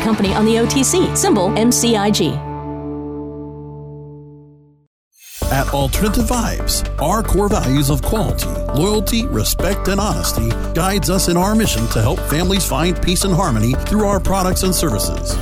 company 0.00 0.34
on 0.34 0.44
the 0.44 0.56
OTC, 0.56 1.16
symbol 1.16 1.48
MCIG. 1.50 2.50
At 5.50 5.74
Alternative 5.74 6.24
Vibes, 6.24 6.88
our 7.02 7.24
core 7.24 7.48
values 7.48 7.90
of 7.90 8.02
quality, 8.02 8.46
loyalty, 8.80 9.26
respect, 9.26 9.88
and 9.88 10.00
honesty 10.00 10.48
guides 10.74 11.10
us 11.10 11.28
in 11.28 11.36
our 11.36 11.56
mission 11.56 11.88
to 11.88 12.00
help 12.00 12.20
families 12.20 12.64
find 12.64 13.02
peace 13.02 13.24
and 13.24 13.34
harmony 13.34 13.74
through 13.86 14.06
our 14.06 14.20
products 14.20 14.62
and 14.62 14.72
services. 14.72 15.34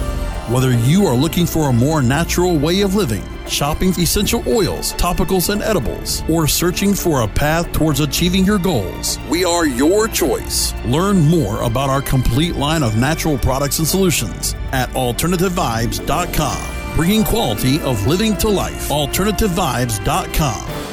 Whether 0.48 0.72
you 0.72 1.06
are 1.06 1.14
looking 1.14 1.44
for 1.44 1.68
a 1.68 1.74
more 1.74 2.00
natural 2.00 2.58
way 2.58 2.80
of 2.80 2.94
living, 2.94 3.22
shopping 3.50 3.90
essential 3.90 4.42
oils, 4.46 4.92
topicals, 4.94 5.50
and 5.50 5.62
edibles, 5.62 6.22
or 6.28 6.46
searching 6.46 6.94
for 6.94 7.22
a 7.22 7.28
path 7.28 7.72
towards 7.72 8.00
achieving 8.00 8.44
your 8.44 8.58
goals, 8.58 9.18
we 9.28 9.44
are 9.44 9.66
your 9.66 10.08
choice. 10.08 10.74
Learn 10.84 11.20
more 11.20 11.62
about 11.62 11.90
our 11.90 12.02
complete 12.02 12.56
line 12.56 12.82
of 12.82 12.96
natural 12.96 13.38
products 13.38 13.78
and 13.78 13.88
solutions 13.88 14.54
at 14.72 14.88
AlternativeVibes.com. 14.90 16.96
Bringing 16.96 17.24
quality 17.24 17.80
of 17.80 18.06
living 18.06 18.36
to 18.38 18.48
life. 18.48 18.88
AlternativeVibes.com. 18.88 20.87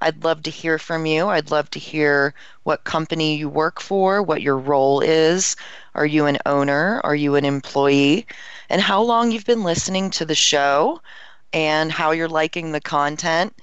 I'd 0.00 0.24
love 0.24 0.42
to 0.42 0.50
hear 0.50 0.78
from 0.78 1.06
you. 1.06 1.28
I'd 1.28 1.50
love 1.50 1.70
to 1.70 1.78
hear 1.78 2.34
what 2.62 2.84
company 2.84 3.36
you 3.36 3.48
work 3.48 3.80
for, 3.80 4.22
what 4.22 4.42
your 4.42 4.58
role 4.58 5.00
is. 5.00 5.56
Are 5.94 6.06
you 6.06 6.26
an 6.26 6.38
owner? 6.46 7.00
Are 7.04 7.14
you 7.14 7.34
an 7.34 7.44
employee? 7.44 8.26
And 8.70 8.80
how 8.80 9.02
long 9.02 9.30
you've 9.30 9.44
been 9.44 9.64
listening 9.64 10.10
to 10.10 10.24
the 10.24 10.34
show 10.34 11.00
and 11.52 11.92
how 11.92 12.12
you're 12.12 12.28
liking 12.28 12.72
the 12.72 12.80
content 12.80 13.54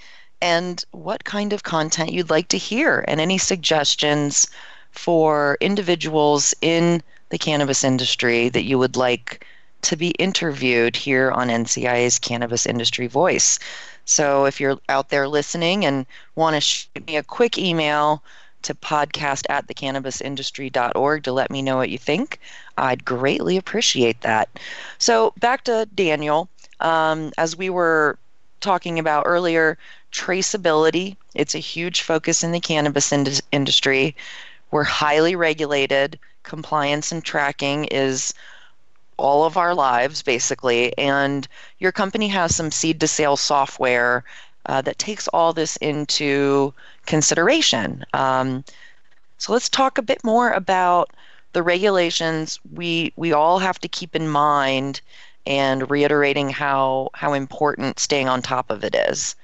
and 0.42 0.86
what 0.92 1.24
kind 1.24 1.52
of 1.52 1.64
content 1.64 2.14
you'd 2.14 2.30
like 2.30 2.48
to 2.50 2.58
hear 2.58 3.04
and 3.08 3.20
any 3.20 3.38
suggestions 3.38 4.48
for 4.92 5.58
individuals 5.60 6.54
in 6.62 7.02
the 7.30 7.38
cannabis 7.38 7.84
industry 7.84 8.50
that 8.50 8.64
you 8.64 8.78
would 8.78 8.96
like 8.96 9.46
to 9.82 9.96
be 9.96 10.10
interviewed 10.12 10.96
here 10.96 11.32
on 11.32 11.48
NCIA's 11.48 12.20
Cannabis 12.20 12.66
Industry 12.66 13.08
Voice. 13.08 13.60
So 14.06 14.46
if 14.46 14.60
you're 14.60 14.80
out 14.90 15.10
there 15.10 15.28
listening 15.28 15.86
and 15.86 16.06
want 16.36 16.56
to 16.56 16.62
shoot 16.62 17.08
me 17.08 17.18
a 17.18 17.24
quick 17.24 17.58
email 17.58 18.24
to 18.64 18.76
podcast 18.76 19.46
at 19.50 19.68
thecannabisindustry.org 19.68 21.24
to 21.24 21.32
let 21.32 21.52
me 21.52 21.62
know 21.62 21.78
what 21.78 21.90
you 21.90 21.98
think, 21.98 22.40
I'd 22.78 23.06
greatly 23.06 23.56
appreciate 23.56 24.22
that. 24.22 24.50
So 24.98 25.34
back 25.40 25.64
to 25.66 25.88
Daniel. 25.96 26.50
Um, 26.80 27.32
as 27.38 27.56
we 27.56 27.70
were 27.70 28.18
talking 28.62 29.00
about 29.00 29.24
earlier, 29.26 29.78
traceability, 30.12 31.16
it's 31.36 31.56
a 31.56 31.60
huge 31.60 32.02
focus 32.02 32.44
in 32.44 32.52
the 32.52 32.60
cannabis 32.60 33.12
ind- 33.12 33.42
industry. 33.52 34.16
We're 34.72 34.84
highly 34.84 35.36
regulated. 35.36 36.20
Compliance 36.44 37.12
and 37.12 37.24
tracking 37.24 37.86
is 37.86 38.34
all 39.20 39.46
of 39.46 39.58
our 39.58 39.76
lives, 39.76 40.24
basically. 40.24 40.98
And 40.98 41.48
your 41.80 41.92
company 41.92 42.28
has 42.30 42.56
some 42.56 42.72
seed 42.72 43.00
to 43.02 43.08
sale 43.08 43.38
software 43.38 44.24
uh, 44.66 44.82
that 44.82 45.00
takes 45.00 45.28
all 45.30 45.54
this 45.54 45.76
into 45.78 46.74
consideration. 47.06 48.04
Um, 48.14 48.64
so 49.38 49.54
let's 49.54 49.70
talk 49.70 49.98
a 49.98 50.04
bit 50.04 50.24
more 50.24 50.52
about 50.52 51.12
the 51.54 51.64
regulations 51.64 52.60
we 52.74 53.12
we 53.16 53.34
all 53.34 53.60
have 53.60 53.80
to 53.80 53.88
keep 53.88 54.16
in 54.16 54.28
mind 54.28 55.02
and 55.48 55.90
reiterating 55.90 56.50
how 56.50 57.10
how 57.14 57.34
important 57.34 58.00
staying 58.00 58.30
on 58.30 58.42
top 58.42 58.70
of 58.70 58.84
it 58.84 58.96
is. 58.96 59.36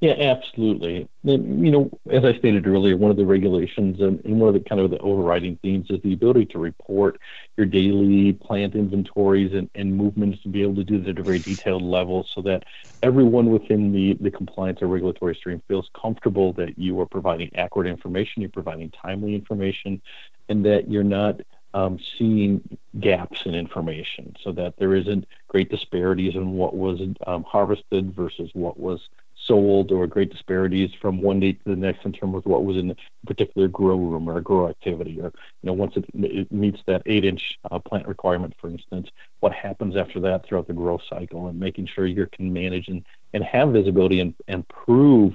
Yeah, 0.00 0.12
absolutely. 0.12 1.08
You 1.24 1.38
know, 1.38 1.90
as 2.08 2.24
I 2.24 2.38
stated 2.38 2.68
earlier, 2.68 2.96
one 2.96 3.10
of 3.10 3.16
the 3.16 3.26
regulations 3.26 4.00
and, 4.00 4.24
and, 4.24 4.38
one 4.38 4.46
of 4.46 4.54
the 4.54 4.60
kind 4.60 4.80
of 4.80 4.90
the 4.90 4.98
overriding 4.98 5.58
themes 5.60 5.90
is 5.90 6.00
the 6.02 6.12
ability 6.12 6.46
to 6.46 6.60
report 6.60 7.20
your 7.56 7.66
daily 7.66 8.32
plant 8.32 8.76
inventories 8.76 9.52
and, 9.52 9.68
and 9.74 9.96
movements 9.96 10.40
to 10.44 10.50
be 10.50 10.62
able 10.62 10.76
to 10.76 10.84
do 10.84 11.00
that 11.00 11.10
at 11.10 11.18
a 11.18 11.22
very 11.24 11.40
detailed 11.40 11.82
level 11.82 12.24
so 12.32 12.40
that 12.42 12.62
everyone 13.02 13.50
within 13.50 13.92
the, 13.92 14.16
the 14.20 14.30
compliance 14.30 14.80
or 14.82 14.86
regulatory 14.86 15.34
stream 15.34 15.60
feels 15.66 15.90
comfortable 16.00 16.52
that 16.52 16.78
you 16.78 17.00
are 17.00 17.06
providing 17.06 17.50
accurate 17.56 17.88
information, 17.88 18.40
you're 18.40 18.50
providing 18.50 18.90
timely 18.90 19.34
information, 19.34 20.00
and 20.48 20.64
that 20.64 20.88
you're 20.88 21.02
not 21.02 21.40
um, 21.74 21.98
seeing 22.16 22.78
gaps 23.00 23.42
in 23.46 23.54
information 23.56 24.36
so 24.44 24.52
that 24.52 24.76
there 24.78 24.94
isn't 24.94 25.26
great 25.48 25.70
disparities 25.70 26.36
in 26.36 26.52
what 26.52 26.76
was 26.76 27.00
um, 27.26 27.42
harvested 27.42 28.14
versus 28.14 28.48
what 28.54 28.78
was 28.78 29.00
sold 29.48 29.90
or 29.90 30.06
great 30.06 30.30
disparities 30.30 30.90
from 31.00 31.20
one 31.20 31.40
date 31.40 31.58
to 31.64 31.70
the 31.70 31.76
next 31.76 32.04
in 32.04 32.12
terms 32.12 32.36
of 32.36 32.46
what 32.46 32.64
was 32.64 32.76
in 32.76 32.90
a 32.90 32.96
particular 33.26 33.66
grow 33.66 33.96
room 33.96 34.28
or 34.28 34.36
a 34.36 34.42
grow 34.42 34.68
activity 34.68 35.18
or 35.20 35.32
you 35.62 35.66
know 35.66 35.72
once 35.72 35.96
it, 35.96 36.04
it 36.14 36.52
meets 36.52 36.80
that 36.86 37.02
eight 37.06 37.24
inch 37.24 37.58
uh, 37.70 37.78
plant 37.78 38.06
requirement 38.06 38.54
for 38.60 38.68
instance 38.68 39.08
what 39.40 39.52
happens 39.52 39.96
after 39.96 40.20
that 40.20 40.44
throughout 40.44 40.68
the 40.68 40.72
growth 40.72 41.02
cycle 41.08 41.48
and 41.48 41.58
making 41.58 41.86
sure 41.86 42.06
you 42.06 42.28
can 42.30 42.52
manage 42.52 42.88
and, 42.88 43.04
and 43.32 43.42
have 43.42 43.70
visibility 43.70 44.20
and, 44.20 44.34
and 44.46 44.68
prove 44.68 45.34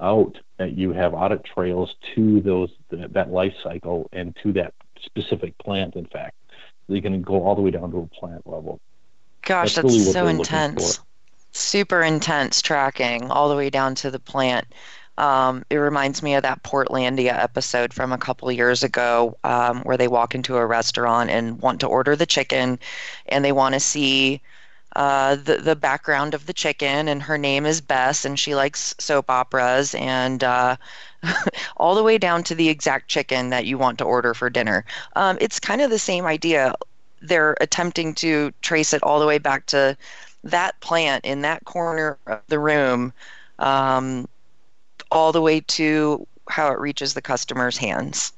out 0.00 0.38
that 0.56 0.72
you 0.72 0.92
have 0.92 1.12
audit 1.12 1.44
trails 1.44 1.94
to 2.14 2.40
those 2.40 2.70
that, 2.88 3.12
that 3.12 3.30
life 3.30 3.54
cycle 3.62 4.08
and 4.12 4.34
to 4.42 4.52
that 4.52 4.72
specific 5.02 5.56
plant 5.58 5.94
in 5.94 6.06
fact. 6.06 6.34
So 6.86 6.94
you 6.94 7.02
can 7.02 7.20
go 7.22 7.44
all 7.44 7.54
the 7.54 7.60
way 7.60 7.70
down 7.70 7.90
to 7.92 7.98
a 7.98 8.06
plant 8.06 8.46
level. 8.46 8.80
Gosh 9.42 9.74
that's, 9.74 9.86
that's 9.86 9.98
really 9.98 10.12
so 10.12 10.26
intense 10.26 11.00
super 11.52 12.02
intense 12.02 12.62
tracking 12.62 13.30
all 13.30 13.48
the 13.48 13.56
way 13.56 13.70
down 13.70 13.94
to 13.96 14.10
the 14.10 14.18
plant. 14.18 14.66
Um, 15.18 15.64
it 15.68 15.76
reminds 15.76 16.22
me 16.22 16.34
of 16.34 16.42
that 16.44 16.62
Portlandia 16.62 17.38
episode 17.38 17.92
from 17.92 18.12
a 18.12 18.18
couple 18.18 18.50
years 18.50 18.82
ago 18.82 19.36
um, 19.44 19.82
where 19.82 19.98
they 19.98 20.08
walk 20.08 20.34
into 20.34 20.56
a 20.56 20.64
restaurant 20.64 21.28
and 21.28 21.60
want 21.60 21.80
to 21.80 21.86
order 21.86 22.16
the 22.16 22.26
chicken 22.26 22.78
and 23.26 23.44
they 23.44 23.52
want 23.52 23.74
to 23.74 23.80
see 23.80 24.40
uh, 24.96 25.36
the, 25.36 25.56
the 25.58 25.76
background 25.76 26.32
of 26.32 26.46
the 26.46 26.54
chicken. 26.54 27.06
And 27.06 27.22
her 27.22 27.36
name 27.36 27.66
is 27.66 27.82
Bess 27.82 28.24
and 28.24 28.38
she 28.38 28.54
likes 28.54 28.94
soap 28.98 29.28
operas 29.28 29.94
and 29.94 30.42
uh, 30.42 30.76
all 31.76 31.94
the 31.94 32.02
way 32.02 32.16
down 32.16 32.42
to 32.44 32.54
the 32.54 32.70
exact 32.70 33.08
chicken 33.08 33.50
that 33.50 33.66
you 33.66 33.76
want 33.76 33.98
to 33.98 34.04
order 34.04 34.32
for 34.32 34.48
dinner. 34.48 34.86
Um, 35.16 35.36
it's 35.40 35.60
kind 35.60 35.82
of 35.82 35.90
the 35.90 35.98
same 35.98 36.24
idea. 36.24 36.74
They're 37.20 37.56
attempting 37.60 38.14
to 38.14 38.52
trace 38.62 38.94
it 38.94 39.02
all 39.02 39.20
the 39.20 39.26
way 39.26 39.36
back 39.36 39.66
to 39.66 39.98
that 40.44 40.78
plant 40.80 41.24
in 41.24 41.42
that 41.42 41.64
corner 41.64 42.18
of 42.26 42.40
the 42.48 42.58
room 42.58 43.12
um, 43.58 44.28
all 45.10 45.32
the 45.32 45.40
way 45.40 45.60
to 45.60 46.26
how 46.48 46.68
it 46.72 46.78
reaches 46.78 47.14
the 47.14 47.22
customer's 47.22 47.76
hands. 47.76 48.32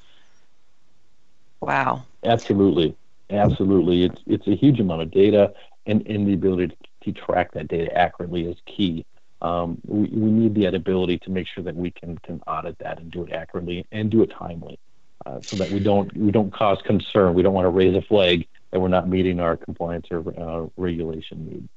Wow. 1.60 2.04
Absolutely. 2.24 2.96
Absolutely. 3.30 4.04
It's, 4.04 4.20
it's 4.26 4.46
a 4.46 4.54
huge 4.54 4.80
amount 4.80 5.02
of 5.02 5.10
data, 5.10 5.52
and, 5.86 6.06
and 6.06 6.28
the 6.28 6.34
ability 6.34 6.68
to, 6.68 7.12
to 7.12 7.20
track 7.20 7.52
that 7.52 7.68
data 7.68 7.96
accurately 7.96 8.46
is 8.46 8.56
key. 8.66 9.06
Um, 9.40 9.78
we, 9.86 10.08
we 10.08 10.30
need 10.30 10.54
that 10.62 10.74
ability 10.74 11.18
to 11.20 11.30
make 11.30 11.46
sure 11.46 11.64
that 11.64 11.74
we 11.74 11.90
can, 11.90 12.18
can 12.18 12.40
audit 12.46 12.78
that 12.78 12.98
and 12.98 13.10
do 13.10 13.24
it 13.24 13.32
accurately 13.32 13.86
and 13.90 14.10
do 14.10 14.22
it 14.22 14.30
timely. 14.30 14.78
Uh, 15.24 15.40
so 15.40 15.56
that 15.56 15.70
we 15.70 15.78
don't 15.78 16.14
we 16.16 16.32
don't 16.32 16.52
cause 16.52 16.82
concern. 16.82 17.32
We 17.32 17.42
don't 17.42 17.54
want 17.54 17.66
to 17.66 17.70
raise 17.70 17.94
a 17.94 18.02
flag 18.02 18.44
that 18.72 18.80
we're 18.80 18.88
not 18.88 19.08
meeting 19.08 19.38
our 19.38 19.56
compliance 19.56 20.08
or 20.10 20.18
uh, 20.36 20.66
regulation 20.76 21.46
needs. 21.48 21.68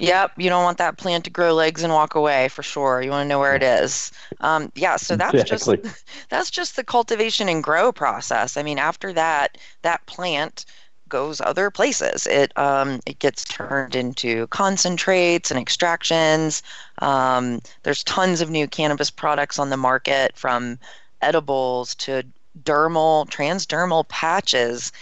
Yep, 0.00 0.32
you 0.38 0.48
don't 0.48 0.64
want 0.64 0.78
that 0.78 0.96
plant 0.98 1.24
to 1.24 1.30
grow 1.30 1.54
legs 1.54 1.82
and 1.82 1.92
walk 1.92 2.14
away 2.14 2.48
for 2.48 2.62
sure. 2.62 3.02
You 3.02 3.10
want 3.10 3.24
to 3.24 3.28
know 3.28 3.38
where 3.38 3.54
it 3.54 3.62
is. 3.62 4.12
Um, 4.40 4.72
yeah, 4.74 4.96
so 4.96 5.16
that's 5.16 5.34
exactly. 5.34 5.78
just 5.78 6.04
that's 6.28 6.50
just 6.50 6.76
the 6.76 6.84
cultivation 6.84 7.48
and 7.48 7.62
grow 7.62 7.92
process. 7.92 8.56
I 8.56 8.62
mean, 8.62 8.78
after 8.78 9.12
that, 9.12 9.58
that 9.82 10.04
plant 10.06 10.64
goes 11.08 11.40
other 11.40 11.70
places. 11.70 12.26
It 12.26 12.56
um, 12.56 13.00
it 13.04 13.18
gets 13.18 13.44
turned 13.44 13.94
into 13.94 14.46
concentrates 14.46 15.50
and 15.50 15.60
extractions. 15.60 16.62
Um, 16.98 17.60
there's 17.82 18.02
tons 18.04 18.40
of 18.40 18.48
new 18.48 18.66
cannabis 18.66 19.10
products 19.10 19.58
on 19.58 19.70
the 19.70 19.76
market, 19.76 20.36
from 20.36 20.78
edibles 21.20 21.94
to 21.96 22.22
dermal, 22.62 23.28
transdermal 23.28 24.08
patches 24.08 24.92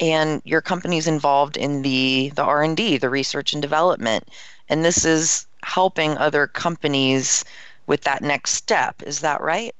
and 0.00 0.40
your 0.44 0.62
company's 0.62 1.06
involved 1.06 1.56
in 1.56 1.82
the 1.82 2.32
the 2.34 2.42
R&D, 2.42 2.98
the 2.98 3.10
research 3.10 3.52
and 3.52 3.62
development. 3.62 4.24
And 4.68 4.84
this 4.84 5.04
is 5.04 5.46
helping 5.62 6.16
other 6.16 6.46
companies 6.46 7.44
with 7.86 8.02
that 8.02 8.22
next 8.22 8.52
step. 8.52 9.02
Is 9.04 9.20
that 9.20 9.40
right? 9.40 9.74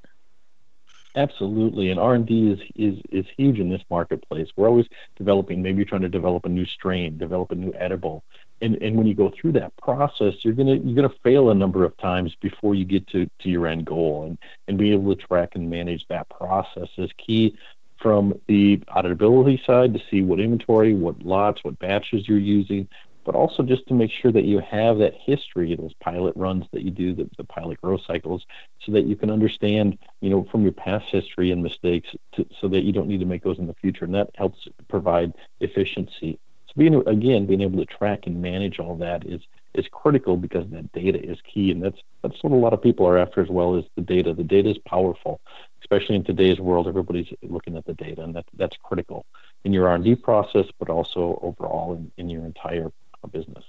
Absolutely, 1.16 1.90
and 1.90 1.98
R 1.98 2.14
and 2.14 2.24
D 2.24 2.52
is, 2.52 2.60
is 2.76 3.02
is 3.10 3.26
huge 3.36 3.58
in 3.58 3.68
this 3.68 3.82
marketplace. 3.90 4.46
We're 4.54 4.68
always 4.68 4.86
developing. 5.16 5.60
Maybe 5.60 5.78
you're 5.78 5.84
trying 5.84 6.02
to 6.02 6.08
develop 6.08 6.44
a 6.44 6.48
new 6.48 6.64
strain, 6.64 7.18
develop 7.18 7.50
a 7.50 7.56
new 7.56 7.72
edible, 7.76 8.22
and 8.60 8.76
and 8.76 8.96
when 8.96 9.08
you 9.08 9.14
go 9.14 9.32
through 9.40 9.52
that 9.52 9.76
process, 9.76 10.34
you're 10.44 10.54
gonna 10.54 10.76
you're 10.76 10.94
gonna 10.94 11.14
fail 11.24 11.50
a 11.50 11.54
number 11.54 11.84
of 11.84 11.96
times 11.96 12.36
before 12.40 12.76
you 12.76 12.84
get 12.84 13.08
to 13.08 13.28
to 13.40 13.48
your 13.48 13.66
end 13.66 13.86
goal, 13.86 14.24
and 14.24 14.38
and 14.68 14.78
being 14.78 14.92
able 14.92 15.16
to 15.16 15.20
track 15.20 15.56
and 15.56 15.68
manage 15.68 16.06
that 16.08 16.28
process 16.28 16.88
is 16.96 17.10
key 17.18 17.56
from 18.00 18.34
the 18.48 18.78
auditability 18.96 19.64
side 19.66 19.92
to 19.94 20.00
see 20.10 20.22
what 20.22 20.40
inventory, 20.40 20.94
what 20.94 21.20
lots, 21.22 21.62
what 21.62 21.78
batches 21.78 22.26
you're 22.26 22.38
using, 22.38 22.88
but 23.24 23.34
also 23.34 23.62
just 23.62 23.86
to 23.86 23.94
make 23.94 24.10
sure 24.10 24.32
that 24.32 24.44
you 24.44 24.60
have 24.60 24.98
that 24.98 25.14
history, 25.14 25.74
those 25.76 25.92
pilot 26.00 26.34
runs 26.36 26.64
that 26.72 26.82
you 26.82 26.90
do, 26.90 27.14
the, 27.14 27.28
the 27.36 27.44
pilot 27.44 27.80
growth 27.80 28.00
cycles, 28.06 28.44
so 28.84 28.92
that 28.92 29.04
you 29.04 29.16
can 29.16 29.30
understand, 29.30 29.98
you 30.20 30.30
know, 30.30 30.46
from 30.50 30.62
your 30.62 30.72
past 30.72 31.04
history 31.10 31.50
and 31.50 31.62
mistakes, 31.62 32.08
to, 32.32 32.46
so 32.60 32.68
that 32.68 32.82
you 32.82 32.92
don't 32.92 33.08
need 33.08 33.20
to 33.20 33.26
make 33.26 33.42
those 33.42 33.58
in 33.58 33.66
the 33.66 33.74
future, 33.74 34.04
and 34.04 34.14
that 34.14 34.30
helps 34.34 34.66
provide 34.88 35.34
efficiency. 35.60 36.38
So 36.68 36.74
being 36.76 36.94
again 37.06 37.46
being 37.46 37.62
able 37.62 37.78
to 37.78 37.84
track 37.84 38.20
and 38.26 38.40
manage 38.40 38.78
all 38.78 38.96
that 38.96 39.26
is 39.26 39.40
is 39.74 39.86
critical 39.90 40.36
because 40.36 40.68
that 40.70 40.90
data 40.92 41.22
is 41.22 41.38
key, 41.42 41.70
and 41.70 41.82
that's 41.82 41.98
that's 42.22 42.42
what 42.42 42.52
a 42.52 42.56
lot 42.56 42.72
of 42.72 42.82
people 42.82 43.06
are 43.06 43.18
after 43.18 43.42
as 43.42 43.48
well 43.48 43.76
as 43.76 43.84
the 43.96 44.02
data. 44.02 44.32
The 44.34 44.44
data 44.44 44.70
is 44.70 44.78
powerful, 44.78 45.40
especially 45.80 46.16
in 46.16 46.24
today's 46.24 46.58
world. 46.60 46.86
Everybody's 46.86 47.28
looking 47.42 47.76
at 47.76 47.84
the 47.84 47.94
data, 47.94 48.22
and 48.22 48.34
that 48.34 48.46
that's 48.54 48.76
critical 48.82 49.26
in 49.64 49.72
your 49.72 49.88
R&D 49.88 50.16
process, 50.16 50.66
but 50.78 50.88
also 50.88 51.38
overall 51.42 51.94
in, 51.94 52.10
in 52.16 52.30
your 52.30 52.44
entire 52.44 52.90
business. 53.30 53.64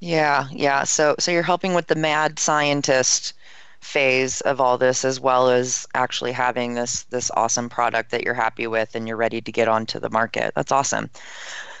Yeah, 0.00 0.48
yeah. 0.50 0.84
So 0.84 1.14
so 1.18 1.30
you're 1.30 1.42
helping 1.42 1.74
with 1.74 1.86
the 1.86 1.94
mad 1.94 2.38
scientist 2.38 3.34
phase 3.80 4.40
of 4.42 4.60
all 4.60 4.78
this 4.78 5.04
as 5.04 5.18
well 5.20 5.50
as 5.50 5.86
actually 5.94 6.32
having 6.32 6.74
this 6.74 7.02
this 7.04 7.30
awesome 7.36 7.68
product 7.68 8.10
that 8.10 8.22
you're 8.22 8.34
happy 8.34 8.66
with 8.66 8.94
and 8.94 9.08
you're 9.08 9.16
ready 9.16 9.40
to 9.40 9.52
get 9.52 9.68
onto 9.68 9.98
the 9.98 10.10
market. 10.10 10.52
That's 10.54 10.72
awesome. 10.72 11.10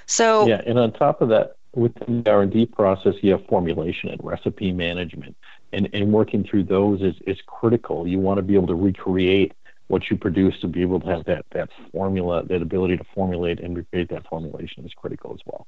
So 0.06 0.46
Yeah, 0.46 0.62
and 0.66 0.78
on 0.78 0.92
top 0.92 1.22
of 1.22 1.28
that, 1.30 1.56
within 1.74 2.22
the 2.22 2.30
R&D 2.30 2.66
process, 2.66 3.14
you 3.22 3.32
have 3.32 3.46
formulation 3.46 4.10
and 4.10 4.22
recipe 4.22 4.72
management. 4.72 5.36
And, 5.72 5.88
and 5.92 6.12
working 6.12 6.44
through 6.44 6.64
those 6.64 7.00
is, 7.00 7.14
is 7.26 7.38
critical. 7.46 8.06
You 8.06 8.18
want 8.18 8.38
to 8.38 8.42
be 8.42 8.54
able 8.54 8.66
to 8.66 8.74
recreate 8.74 9.52
what 9.88 10.10
you 10.10 10.16
produce 10.16 10.58
to 10.60 10.68
be 10.68 10.82
able 10.82 11.00
to 11.00 11.06
have 11.06 11.24
that, 11.24 11.44
that 11.52 11.68
formula, 11.92 12.44
that 12.44 12.62
ability 12.62 12.96
to 12.96 13.04
formulate 13.14 13.60
and 13.60 13.76
recreate 13.76 14.08
that 14.08 14.26
formulation 14.26 14.84
is 14.84 14.92
critical 14.94 15.32
as 15.32 15.40
well. 15.44 15.66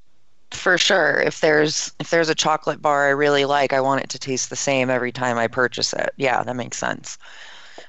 For 0.50 0.78
sure. 0.78 1.20
If 1.20 1.40
there's 1.40 1.92
if 1.98 2.10
there's 2.10 2.28
a 2.28 2.34
chocolate 2.34 2.80
bar 2.80 3.08
i 3.08 3.10
really 3.10 3.44
like 3.44 3.72
i 3.72 3.80
want 3.80 4.02
it 4.02 4.08
to 4.10 4.18
taste 4.18 4.50
the 4.50 4.56
same 4.56 4.88
every 4.88 5.12
time 5.12 5.36
i 5.36 5.46
purchase 5.46 5.92
it. 5.92 6.10
Yeah 6.16 6.42
that 6.42 6.56
makes 6.56 6.78
sense. 6.78 7.18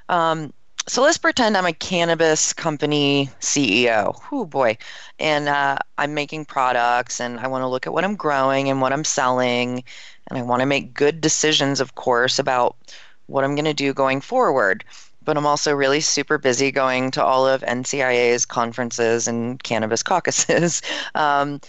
Um, 0.10 0.52
so 0.88 1.02
let's 1.02 1.18
pretend 1.18 1.58
i'm 1.58 1.66
a 1.66 1.74
cannabis 1.74 2.54
company 2.54 3.30
ceo 3.40 4.20
oh 4.32 4.46
boy. 4.46 4.78
And 5.20 5.48
uh, 5.48 5.78
i'm 5.98 6.14
making 6.14 6.46
products 6.46 7.22
and 7.22 7.40
i 7.40 7.48
want 7.48 7.62
to 7.62 7.68
look 7.68 7.88
at 7.88 7.94
what 7.94 8.04
i'm 8.04 8.16
growing 8.16 8.70
and 8.70 8.82
what 8.82 8.92
i'm 8.92 9.06
selling 9.06 9.84
and 10.30 10.40
i 10.40 10.42
want 10.42 10.60
to 10.60 10.66
make 10.66 10.94
good 10.94 11.22
decisions 11.22 11.80
of 11.80 11.96
course 11.96 12.40
about 12.40 12.76
what 13.28 13.44
i'm 13.44 13.56
going 13.56 13.66
to 13.66 13.74
do 13.74 13.94
going 13.94 14.22
forward 14.22 14.84
but 15.26 15.38
I'm 15.38 15.46
also 15.46 15.74
really 15.74 16.00
super 16.02 16.38
busy 16.38 16.72
going 16.72 17.12
to 17.12 17.24
all 17.24 17.48
of 17.48 17.62
NCIA's 17.62 18.46
conferences 18.46 19.28
and 19.28 19.62
cannabis 19.64 20.04
caucuses. 20.04 20.82
Um, 21.16 21.60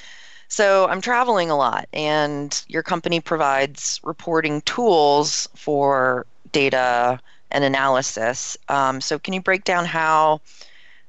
so 0.48 0.86
I'm 0.86 1.00
traveling 1.00 1.50
a 1.50 1.56
lot, 1.56 1.88
and 1.92 2.64
your 2.68 2.82
company 2.82 3.20
provides 3.20 4.00
reporting 4.04 4.60
tools 4.62 5.48
for 5.54 6.26
data 6.52 7.20
and 7.50 7.64
analysis. 7.64 8.56
Um, 8.68 9.00
so 9.00 9.18
can 9.18 9.34
you 9.34 9.40
break 9.40 9.64
down 9.64 9.84
how 9.84 10.40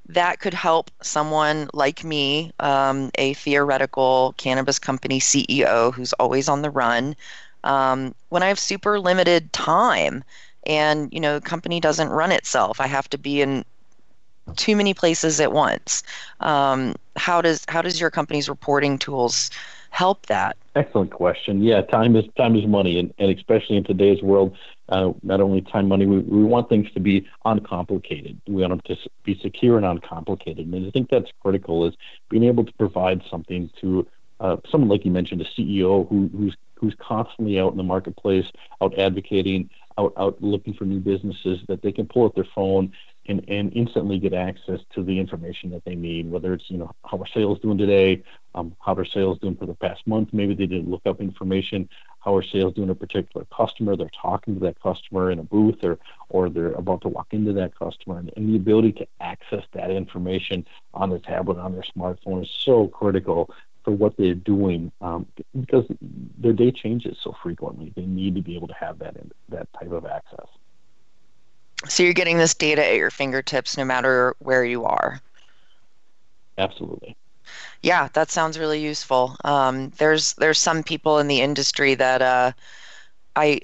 that 0.09 0.39
could 0.39 0.53
help 0.53 0.91
someone 1.01 1.69
like 1.73 2.03
me, 2.03 2.51
um, 2.59 3.11
a 3.15 3.33
theoretical 3.33 4.33
cannabis 4.37 4.79
company 4.79 5.19
CEO 5.19 5.93
who's 5.93 6.13
always 6.13 6.47
on 6.49 6.61
the 6.61 6.69
run, 6.69 7.15
um, 7.63 8.13
when 8.29 8.43
I 8.43 8.47
have 8.47 8.59
super 8.59 8.99
limited 8.99 9.51
time? 9.53 10.23
and 10.65 11.13
you 11.13 11.19
know 11.19 11.39
company 11.39 11.79
doesn't 11.79 12.09
run 12.09 12.29
itself 12.29 12.81
i 12.81 12.87
have 12.87 13.07
to 13.09 13.17
be 13.17 13.41
in 13.41 13.63
too 14.55 14.75
many 14.75 14.93
places 14.93 15.39
at 15.39 15.51
once. 15.51 16.03
Um, 16.39 16.95
how 17.15 17.41
does 17.41 17.65
how 17.67 17.81
does 17.81 17.99
your 17.99 18.09
company's 18.09 18.47
reporting 18.47 18.97
tools 18.97 19.51
help 19.89 20.25
that? 20.27 20.55
Excellent 20.75 21.11
question. 21.11 21.61
Yeah, 21.61 21.81
time 21.81 22.15
is 22.15 22.25
time 22.37 22.55
is 22.55 22.65
money, 22.65 22.99
and, 22.99 23.13
and 23.17 23.35
especially 23.35 23.77
in 23.77 23.83
today's 23.83 24.21
world, 24.21 24.55
uh, 24.89 25.11
not 25.23 25.41
only 25.41 25.61
time, 25.61 25.87
money. 25.87 26.05
We, 26.05 26.19
we 26.19 26.43
want 26.43 26.69
things 26.69 26.91
to 26.91 26.99
be 26.99 27.27
uncomplicated. 27.45 28.39
We 28.47 28.61
want 28.65 28.85
them 28.85 28.95
to 28.95 29.09
be 29.23 29.39
secure 29.41 29.77
and 29.77 29.85
uncomplicated. 29.85 30.67
And 30.67 30.87
I 30.87 30.91
think 30.91 31.09
that's 31.09 31.31
critical 31.41 31.85
is 31.85 31.93
being 32.29 32.43
able 32.43 32.65
to 32.65 32.73
provide 32.73 33.21
something 33.29 33.69
to 33.81 34.07
uh, 34.39 34.57
someone 34.69 34.89
like 34.89 35.03
you 35.03 35.11
mentioned, 35.11 35.41
a 35.41 35.45
CEO 35.45 36.07
who, 36.07 36.29
who's 36.35 36.55
who's 36.75 36.95
constantly 36.99 37.59
out 37.59 37.71
in 37.71 37.77
the 37.77 37.83
marketplace, 37.83 38.45
out 38.81 38.97
advocating, 38.99 39.67
out 39.97 40.13
out 40.15 40.41
looking 40.41 40.75
for 40.75 40.85
new 40.85 40.99
businesses 40.99 41.59
that 41.67 41.81
they 41.81 41.91
can 41.91 42.05
pull 42.05 42.25
up 42.25 42.35
their 42.35 42.47
phone 42.53 42.93
and, 43.27 43.43
and 43.47 43.73
instantly 43.73 44.19
get 44.19 44.33
access 44.33 44.79
to 44.95 45.03
the 45.03 45.19
information 45.19 45.69
that 45.71 45.83
they 45.85 45.95
need, 45.95 46.29
whether 46.29 46.53
it's, 46.53 46.69
you 46.69 46.77
know, 46.77 46.91
how 47.05 47.17
are 47.17 47.27
sales 47.33 47.59
doing 47.59 47.77
today, 47.77 48.23
um, 48.55 48.75
how 48.79 48.93
are 48.93 49.05
sales 49.05 49.37
doing 49.39 49.55
for 49.55 49.65
the 49.65 49.73
past 49.75 50.05
month, 50.07 50.29
maybe 50.31 50.55
they 50.55 50.65
didn't 50.65 50.89
look 50.89 51.01
up 51.05 51.19
information, 51.19 51.89
how 52.27 52.35
are 52.35 52.43
sales 52.43 52.73
doing 52.73 52.89
a 52.89 52.95
particular 52.95 53.47
customer, 53.55 53.95
they're 53.95 54.11
talking 54.21 54.55
to 54.55 54.59
that 54.59 54.77
customer 54.81 55.31
in 55.31 55.39
a 55.39 55.43
booth 55.43 55.81
or, 55.81 55.97
or 56.27 56.49
they're 56.49 56.73
about 56.73 56.99
to 56.99 57.07
walk 57.07 57.27
into 57.31 57.53
that 57.53 57.73
customer. 57.79 58.17
And, 58.17 58.29
and 58.35 58.49
the 58.49 58.57
ability 58.57 58.91
to 58.93 59.07
access 59.21 59.63
that 59.71 59.91
information 59.91 60.67
on 60.93 61.09
their 61.09 61.19
tablet, 61.19 61.57
on 61.57 61.71
their 61.71 61.85
smartphone 61.95 62.43
is 62.43 62.49
so 62.49 62.89
critical 62.89 63.49
for 63.85 63.91
what 63.91 64.17
they're 64.17 64.33
doing 64.33 64.91
um, 64.99 65.25
because 65.57 65.85
their 66.37 66.51
day 66.51 66.69
changes 66.69 67.17
so 67.23 67.33
frequently. 67.41 67.93
They 67.95 68.05
need 68.05 68.35
to 68.35 68.41
be 68.41 68.57
able 68.57 68.67
to 68.67 68.75
have 68.77 68.99
that, 68.99 69.15
in, 69.15 69.31
that 69.47 69.69
type 69.79 69.93
of 69.93 70.05
access. 70.05 70.47
So 71.87 72.03
you're 72.03 72.11
getting 72.11 72.37
this 72.37 72.53
data 72.53 72.85
at 72.85 72.97
your 72.97 73.09
fingertips 73.09 73.77
no 73.77 73.85
matter 73.85 74.35
where 74.39 74.65
you 74.65 74.83
are. 74.83 75.21
Absolutely. 76.57 77.15
Yeah, 77.81 78.09
that 78.13 78.31
sounds 78.31 78.59
really 78.59 78.81
useful. 78.81 79.35
Um, 79.43 79.91
there's 79.97 80.33
there's 80.33 80.57
some 80.57 80.83
people 80.83 81.19
in 81.19 81.27
the 81.27 81.41
industry 81.41 81.95
that 81.95 82.21
uh, 82.21 82.51
I 83.35 83.61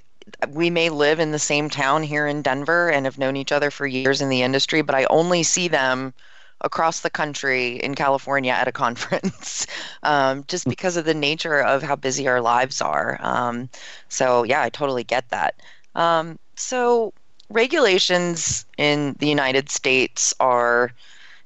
we 0.50 0.70
may 0.70 0.90
live 0.90 1.20
in 1.20 1.32
the 1.32 1.40
same 1.40 1.70
town 1.70 2.04
here 2.04 2.28
in 2.28 2.42
Denver 2.42 2.90
and 2.90 3.06
have 3.06 3.18
known 3.18 3.36
each 3.36 3.52
other 3.52 3.72
for 3.72 3.86
years 3.86 4.22
in 4.22 4.30
the 4.30 4.42
industry, 4.42 4.82
but 4.82 4.96
I 4.96 5.06
only 5.06 5.44
see 5.44 5.68
them 5.68 6.14
across 6.62 7.02
the 7.02 7.10
country 7.10 7.76
in 7.78 7.94
California 7.96 8.54
at 8.54 8.68
a 8.68 8.72
conference, 8.84 9.68
um, 10.04 10.44
just 10.48 10.64
hmm. 10.64 10.70
because 10.70 10.98
of 10.98 11.06
the 11.06 11.14
nature 11.14 11.60
of 11.62 11.84
how 11.84 11.96
busy 11.96 12.28
our 12.28 12.42
lives 12.42 12.82
are. 12.82 13.18
Um, 13.22 13.70
so 14.10 14.44
yeah, 14.44 14.62
I 14.62 14.70
totally 14.70 15.04
get 15.04 15.30
that. 15.30 15.56
Um, 15.96 16.40
so 16.56 17.14
regulations 17.50 18.66
in 18.78 19.16
the 19.20 19.28
United 19.28 19.70
States 19.70 20.34
are 20.40 20.92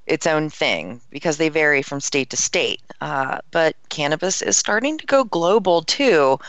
its 0.07 0.25
own 0.25 0.49
thing 0.49 0.99
because 1.09 1.37
they 1.37 1.49
vary 1.49 1.81
from 1.81 1.99
state 1.99 2.29
to 2.31 2.37
state. 2.37 2.81
Uh, 3.01 3.39
but 3.51 3.75
cannabis 3.89 4.41
is 4.41 4.57
starting 4.57 4.97
to 4.97 5.05
go 5.05 5.23
global 5.23 5.81
too. 5.83 6.39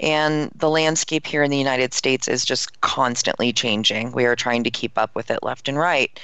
And 0.00 0.50
the 0.56 0.70
landscape 0.70 1.26
here 1.26 1.42
in 1.42 1.50
the 1.50 1.58
United 1.58 1.94
States 1.94 2.26
is 2.26 2.44
just 2.44 2.80
constantly 2.80 3.52
changing. 3.52 4.12
We 4.12 4.24
are 4.24 4.34
trying 4.34 4.64
to 4.64 4.70
keep 4.70 4.98
up 4.98 5.14
with 5.14 5.30
it 5.30 5.42
left 5.42 5.68
and 5.68 5.78
right. 5.78 6.18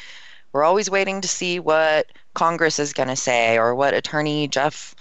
We're 0.53 0.65
always 0.65 0.91
waiting 0.91 1.21
to 1.21 1.29
see 1.29 1.61
what 1.61 2.07
Congress 2.35 2.79
is 2.79 2.93
going 2.93 3.09
to 3.09 3.17
say 3.17 3.59
or 3.59 3.75
what 3.75 3.95
Attorney 3.95 4.49
Jeff 4.49 4.95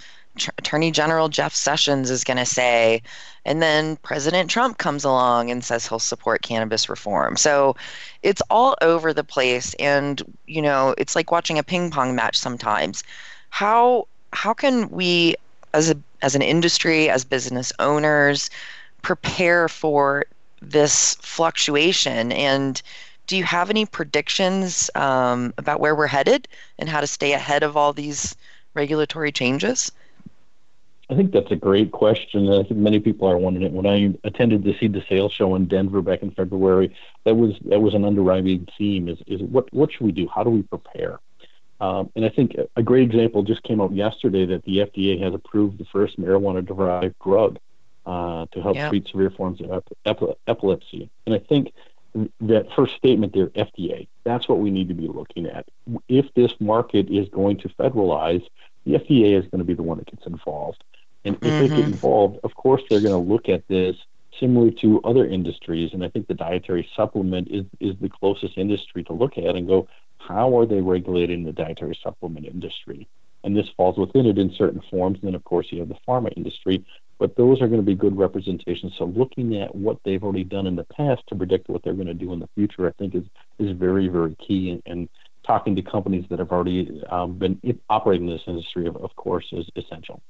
Attorney 0.58 0.90
General 0.90 1.28
Jeff 1.28 1.54
Sessions 1.54 2.10
is 2.10 2.22
going 2.22 2.36
to 2.36 2.46
say. 2.46 3.02
And 3.44 3.62
then 3.62 3.96
President 3.96 4.50
Trump 4.50 4.78
comes 4.78 5.04
along 5.04 5.50
and 5.50 5.64
says 5.64 5.88
he'll 5.88 5.98
support 5.98 6.42
cannabis 6.42 6.88
reform. 6.88 7.36
So 7.36 7.74
it's 8.22 8.42
all 8.50 8.76
over 8.82 9.12
the 9.12 9.24
place. 9.24 9.74
And, 9.80 10.22
you 10.46 10.62
know, 10.62 10.94
it's 10.98 11.16
like 11.16 11.32
watching 11.32 11.58
a 11.58 11.62
ping 11.62 11.90
pong 11.90 12.14
match 12.14 12.38
sometimes. 12.38 13.02
How 13.50 14.06
how 14.32 14.52
can 14.52 14.90
we 14.90 15.34
as 15.72 15.90
a 15.90 15.96
as 16.22 16.34
an 16.34 16.42
industry, 16.42 17.08
as 17.08 17.24
business 17.24 17.72
owners, 17.78 18.50
prepare 19.02 19.68
for 19.68 20.26
this 20.60 21.14
fluctuation? 21.22 22.32
And 22.32 22.82
do 23.26 23.36
you 23.36 23.44
have 23.44 23.70
any 23.70 23.86
predictions 23.86 24.90
um, 24.94 25.54
about 25.58 25.80
where 25.80 25.94
we're 25.94 26.06
headed 26.06 26.48
and 26.78 26.88
how 26.88 27.00
to 27.00 27.06
stay 27.06 27.32
ahead 27.32 27.62
of 27.62 27.76
all 27.76 27.92
these 27.92 28.34
regulatory 28.74 29.30
changes? 29.30 29.92
I 31.10 31.14
think 31.14 31.32
that's 31.32 31.50
a 31.50 31.56
great 31.56 31.90
question. 31.90 32.46
And 32.48 32.64
I 32.64 32.68
think 32.68 32.78
many 32.78 33.00
people 33.00 33.28
are 33.28 33.38
wondering 33.38 33.66
it. 33.66 33.72
When 33.72 33.86
I 33.86 34.14
attended 34.24 34.62
the 34.62 34.76
Seed 34.78 34.92
to 34.92 35.04
Sale 35.08 35.30
show 35.30 35.54
in 35.54 35.66
Denver 35.66 36.02
back 36.02 36.22
in 36.22 36.30
February, 36.32 36.94
that 37.24 37.34
was 37.34 37.54
that 37.66 37.80
was 37.80 37.94
an 37.94 38.04
underwriting 38.04 38.68
theme: 38.76 39.08
is 39.08 39.18
is 39.26 39.40
what 39.40 39.72
what 39.72 39.92
should 39.92 40.02
we 40.02 40.12
do? 40.12 40.28
How 40.28 40.44
do 40.44 40.50
we 40.50 40.62
prepare? 40.62 41.20
Um, 41.80 42.10
and 42.16 42.24
I 42.24 42.28
think 42.28 42.56
a 42.76 42.82
great 42.82 43.04
example 43.04 43.42
just 43.42 43.62
came 43.62 43.80
out 43.80 43.94
yesterday 43.94 44.44
that 44.46 44.64
the 44.64 44.78
FDA 44.78 45.22
has 45.22 45.32
approved 45.32 45.78
the 45.78 45.84
first 45.84 46.20
marijuana-derived 46.20 47.14
drug 47.22 47.58
uh, 48.04 48.46
to 48.52 48.60
help 48.60 48.76
treat 48.88 49.06
severe 49.06 49.30
forms 49.30 49.60
of 49.60 49.84
ep- 50.04 50.38
epilepsy. 50.48 51.08
And 51.24 51.36
I 51.36 51.38
think 51.38 51.72
that 52.40 52.66
first 52.74 52.96
statement 52.96 53.32
there, 53.32 53.48
FDA, 53.48 54.08
that's 54.24 54.48
what 54.48 54.58
we 54.58 54.70
need 54.70 54.88
to 54.88 54.94
be 54.94 55.06
looking 55.06 55.46
at. 55.46 55.66
If 56.08 56.34
this 56.34 56.52
market 56.58 57.08
is 57.10 57.28
going 57.28 57.58
to 57.58 57.68
federalize, 57.68 58.44
the 58.88 58.94
FDA 58.98 59.38
is 59.38 59.44
going 59.50 59.58
to 59.58 59.64
be 59.64 59.74
the 59.74 59.82
one 59.82 59.98
that 59.98 60.10
gets 60.10 60.26
involved 60.26 60.82
And 61.24 61.34
if 61.36 61.40
mm-hmm. 61.42 61.60
they 61.60 61.68
get 61.68 61.78
involved, 61.80 62.38
of 62.42 62.54
course, 62.54 62.82
they're 62.88 63.02
going 63.02 63.12
to 63.12 63.32
look 63.32 63.48
at 63.48 63.68
this 63.68 63.96
similar 64.40 64.70
to 64.70 65.00
other 65.02 65.26
industries. 65.26 65.92
And 65.92 66.02
I 66.02 66.08
think 66.08 66.26
the 66.26 66.34
dietary 66.34 66.88
supplement 66.96 67.48
is, 67.48 67.66
is 67.80 67.96
the 68.00 68.08
closest 68.08 68.56
industry 68.56 69.04
to 69.04 69.12
look 69.12 69.36
at 69.36 69.56
and 69.56 69.66
go, 69.66 69.88
how 70.18 70.56
are 70.58 70.64
they 70.64 70.80
regulating 70.80 71.44
the 71.44 71.52
dietary 71.52 71.98
supplement 72.02 72.46
industry? 72.46 73.06
And 73.44 73.56
this 73.56 73.68
falls 73.76 73.98
within 73.98 74.26
it 74.26 74.38
in 74.38 74.52
certain 74.52 74.82
forms. 74.90 75.18
And 75.20 75.28
then, 75.28 75.34
of 75.34 75.44
course, 75.44 75.66
you 75.70 75.80
have 75.80 75.88
the 75.88 75.98
pharma 76.06 76.32
industry. 76.36 76.84
But 77.18 77.36
those 77.36 77.60
are 77.60 77.68
going 77.68 77.80
to 77.80 77.86
be 77.86 77.94
good 77.94 78.16
representations. 78.16 78.94
So 78.96 79.04
looking 79.04 79.60
at 79.60 79.74
what 79.74 79.98
they've 80.04 80.22
already 80.22 80.44
done 80.44 80.66
in 80.66 80.76
the 80.76 80.84
past 80.84 81.22
to 81.28 81.34
predict 81.34 81.68
what 81.68 81.82
they're 81.82 81.92
going 81.92 82.06
to 82.06 82.14
do 82.14 82.32
in 82.32 82.38
the 82.38 82.48
future, 82.54 82.86
I 82.86 82.92
think 82.92 83.14
is, 83.14 83.24
is 83.58 83.76
very, 83.76 84.08
very 84.08 84.34
key. 84.36 84.70
And, 84.70 84.82
and 84.86 85.08
talking 85.48 85.74
to 85.74 85.82
companies 85.82 86.26
that 86.28 86.38
have 86.38 86.52
already 86.52 87.02
um, 87.08 87.32
been 87.38 87.58
operating 87.88 88.28
in 88.28 88.34
this 88.34 88.42
industry, 88.46 88.86
of, 88.86 88.96
of 88.98 89.16
course, 89.16 89.46
is 89.50 89.66
essential. 89.74 90.20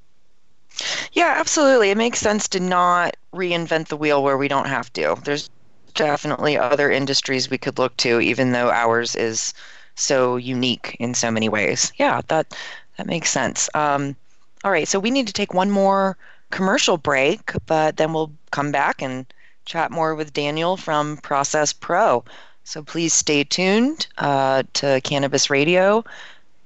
Yeah, 1.12 1.34
absolutely. 1.36 1.90
It 1.90 1.98
makes 1.98 2.20
sense 2.20 2.48
to 2.50 2.60
not 2.60 3.16
reinvent 3.34 3.88
the 3.88 3.96
wheel 3.96 4.22
where 4.22 4.38
we 4.38 4.46
don't 4.46 4.68
have 4.68 4.92
to. 4.92 5.16
There's 5.24 5.50
definitely 5.94 6.56
other 6.56 6.90
industries 6.90 7.50
we 7.50 7.58
could 7.58 7.78
look 7.78 7.96
to, 7.98 8.20
even 8.20 8.52
though 8.52 8.70
ours 8.70 9.16
is 9.16 9.52
so 9.96 10.36
unique 10.36 10.96
in 11.00 11.14
so 11.14 11.30
many 11.32 11.48
ways. 11.48 11.92
Yeah, 11.96 12.20
that 12.28 12.54
that 12.96 13.06
makes 13.06 13.30
sense. 13.30 13.68
Um, 13.74 14.14
all 14.62 14.70
right, 14.70 14.86
so 14.86 15.00
we 15.00 15.10
need 15.10 15.26
to 15.26 15.32
take 15.32 15.52
one 15.52 15.70
more 15.70 16.16
commercial 16.50 16.96
break, 16.96 17.52
but 17.66 17.96
then 17.96 18.12
we'll 18.12 18.32
come 18.52 18.70
back 18.70 19.02
and 19.02 19.26
chat 19.64 19.90
more 19.90 20.14
with 20.14 20.32
Daniel 20.32 20.76
from 20.76 21.16
Process 21.16 21.72
Pro. 21.72 22.24
So 22.68 22.82
please 22.82 23.14
stay 23.14 23.44
tuned 23.44 24.08
uh, 24.18 24.62
to 24.74 25.00
Cannabis 25.02 25.48
Radio 25.48 26.04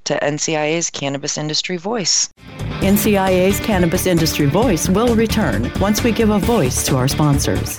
to 0.03 0.19
NCIA's 0.19 0.91
Cannabis 0.91 1.39
Industry 1.39 1.77
Voice. 1.77 2.29
NCIA's 2.81 3.61
Cannabis 3.61 4.07
Industry 4.07 4.47
Voice 4.47 4.89
will 4.89 5.15
return 5.15 5.71
once 5.79 6.03
we 6.03 6.11
give 6.11 6.31
a 6.31 6.41
voice 6.41 6.85
to 6.87 6.97
our 6.97 7.07
sponsors. 7.07 7.79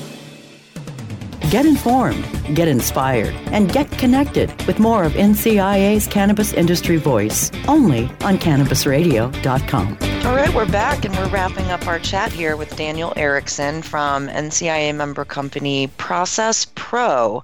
Get 1.51 1.65
informed, 1.65 2.55
get 2.55 2.69
inspired, 2.69 3.33
and 3.47 3.69
get 3.69 3.91
connected 3.91 4.49
with 4.65 4.79
more 4.79 5.03
of 5.03 5.11
NCIA's 5.15 6.07
Cannabis 6.07 6.53
Industry 6.53 6.95
Voice 6.95 7.51
only 7.67 8.05
on 8.21 8.37
CannabisRadio.com. 8.37 9.97
All 10.25 10.33
right, 10.33 10.53
we're 10.53 10.71
back 10.71 11.03
and 11.03 11.13
we're 11.17 11.27
wrapping 11.27 11.69
up 11.69 11.85
our 11.87 11.99
chat 11.99 12.31
here 12.31 12.55
with 12.55 12.73
Daniel 12.77 13.11
Erickson 13.17 13.81
from 13.81 14.29
NCIA 14.29 14.95
member 14.95 15.25
company 15.25 15.87
Process 15.97 16.67
Pro. 16.75 17.43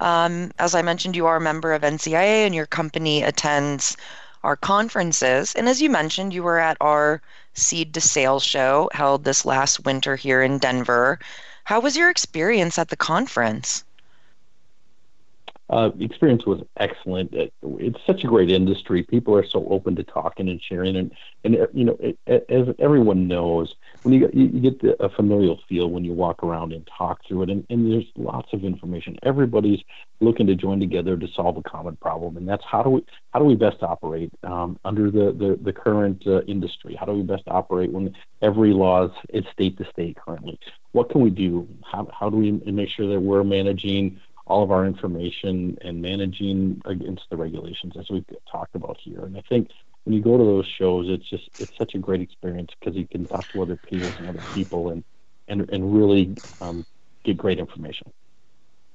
Um, 0.00 0.50
as 0.58 0.74
I 0.74 0.82
mentioned, 0.82 1.16
you 1.16 1.24
are 1.24 1.36
a 1.36 1.40
member 1.40 1.72
of 1.72 1.80
NCIA 1.80 2.44
and 2.44 2.54
your 2.54 2.66
company 2.66 3.22
attends 3.22 3.96
our 4.44 4.56
conferences. 4.56 5.54
And 5.54 5.70
as 5.70 5.80
you 5.80 5.88
mentioned, 5.88 6.34
you 6.34 6.42
were 6.42 6.58
at 6.58 6.76
our 6.82 7.22
Seed 7.54 7.94
to 7.94 8.02
Sale 8.02 8.40
show 8.40 8.90
held 8.92 9.24
this 9.24 9.46
last 9.46 9.86
winter 9.86 10.16
here 10.16 10.42
in 10.42 10.58
Denver. 10.58 11.18
How 11.68 11.80
was 11.80 11.98
your 11.98 12.08
experience 12.08 12.78
at 12.78 12.88
the 12.88 12.96
conference? 12.96 13.84
Uh, 15.70 15.90
experience 16.00 16.46
was 16.46 16.62
excellent. 16.78 17.32
It, 17.34 17.52
it's 17.62 17.98
such 18.06 18.24
a 18.24 18.26
great 18.26 18.50
industry. 18.50 19.02
People 19.02 19.36
are 19.36 19.44
so 19.44 19.66
open 19.68 19.96
to 19.96 20.02
talking 20.02 20.48
and 20.48 20.62
sharing, 20.62 20.96
and 20.96 21.12
and 21.44 21.56
uh, 21.56 21.66
you 21.74 21.84
know, 21.84 21.96
it, 22.00 22.18
as 22.26 22.74
everyone 22.78 23.28
knows, 23.28 23.74
when 24.02 24.14
you 24.14 24.30
you 24.32 24.48
get 24.48 24.80
the, 24.80 25.02
a 25.02 25.10
familial 25.10 25.60
feel 25.68 25.90
when 25.90 26.04
you 26.04 26.14
walk 26.14 26.42
around 26.42 26.72
and 26.72 26.88
talk 26.96 27.20
through 27.28 27.42
it, 27.42 27.50
and, 27.50 27.66
and 27.68 27.92
there's 27.92 28.06
lots 28.16 28.52
of 28.54 28.64
information. 28.64 29.18
Everybody's 29.22 29.80
looking 30.20 30.46
to 30.46 30.54
join 30.54 30.80
together 30.80 31.18
to 31.18 31.28
solve 31.28 31.58
a 31.58 31.62
common 31.62 31.96
problem, 31.96 32.38
and 32.38 32.48
that's 32.48 32.64
how 32.64 32.82
do 32.82 32.88
we 32.88 33.04
how 33.34 33.38
do 33.38 33.44
we 33.44 33.54
best 33.54 33.82
operate 33.82 34.32
um, 34.44 34.78
under 34.86 35.10
the 35.10 35.32
the, 35.32 35.58
the 35.62 35.72
current 35.72 36.26
uh, 36.26 36.40
industry? 36.42 36.94
How 36.98 37.04
do 37.04 37.12
we 37.12 37.22
best 37.22 37.44
operate 37.46 37.92
when 37.92 38.14
every 38.40 38.72
law 38.72 39.10
is 39.28 39.44
state 39.52 39.76
to 39.76 39.84
state 39.90 40.16
currently? 40.16 40.58
What 40.92 41.10
can 41.10 41.20
we 41.20 41.28
do? 41.28 41.68
How 41.84 42.08
how 42.18 42.30
do 42.30 42.38
we 42.38 42.52
make 42.52 42.88
sure 42.88 43.06
that 43.06 43.20
we're 43.20 43.44
managing 43.44 44.18
all 44.48 44.62
of 44.62 44.70
our 44.70 44.86
information 44.86 45.78
and 45.82 46.00
managing 46.02 46.80
against 46.86 47.24
the 47.30 47.36
regulations 47.36 47.94
as 47.98 48.08
we've 48.10 48.24
talked 48.50 48.74
about 48.74 48.96
here. 49.00 49.24
And 49.24 49.36
I 49.36 49.42
think 49.48 49.70
when 50.04 50.14
you 50.14 50.22
go 50.22 50.38
to 50.38 50.44
those 50.44 50.66
shows, 50.66 51.06
it's 51.08 51.28
just 51.28 51.50
it's 51.58 51.76
such 51.76 51.94
a 51.94 51.98
great 51.98 52.22
experience 52.22 52.70
because 52.78 52.96
you 52.96 53.06
can 53.06 53.26
talk 53.26 53.46
to 53.52 53.62
other 53.62 53.76
peers 53.76 54.14
and 54.18 54.28
other 54.30 54.42
people 54.54 54.90
and 54.90 55.04
and 55.48 55.68
and 55.70 55.94
really 55.94 56.34
um, 56.60 56.84
get 57.24 57.36
great 57.36 57.58
information. 57.58 58.10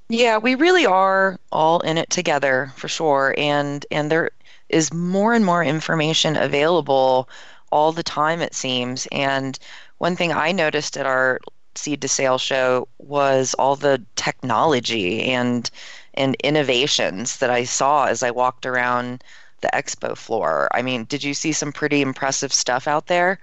Yeah, 0.10 0.38
we 0.38 0.56
really 0.56 0.86
are 0.86 1.40
all 1.52 1.80
in 1.82 1.98
it 1.98 2.10
together 2.10 2.74
for 2.76 2.88
sure, 2.88 3.36
and 3.38 3.86
and 3.92 4.12
there 4.12 4.32
is 4.70 4.92
more 4.92 5.34
and 5.34 5.46
more 5.46 5.64
information 5.64 6.36
available 6.36 7.30
all 7.72 7.92
the 7.92 8.04
time 8.04 8.42
it 8.42 8.56
seems. 8.56 9.08
And 9.12 9.58
one 10.00 10.16
thing 10.16 10.32
I 10.32 10.52
noticed 10.52 10.98
at 10.98 11.06
our 11.06 11.40
seed 11.76 12.02
to 12.02 12.08
sale 12.08 12.38
show 12.38 12.88
was 13.00 13.54
all 13.56 13.76
the 13.76 14.04
technology 14.16 15.24
and 15.24 15.70
and 16.16 16.36
innovations 16.44 17.38
that 17.38 17.50
I 17.50 17.64
saw 17.64 18.06
as 18.06 18.22
I 18.22 18.32
walked 18.32 18.66
around 18.66 19.24
the 19.62 19.70
expo 19.74 20.16
floor. 20.16 20.68
I 20.72 20.82
mean, 20.82 21.06
did 21.06 21.24
you 21.24 21.34
see 21.34 21.52
some 21.52 21.72
pretty 21.72 22.02
impressive 22.02 22.54
stuff 22.54 22.88
out 22.88 23.08
there? 23.08 23.40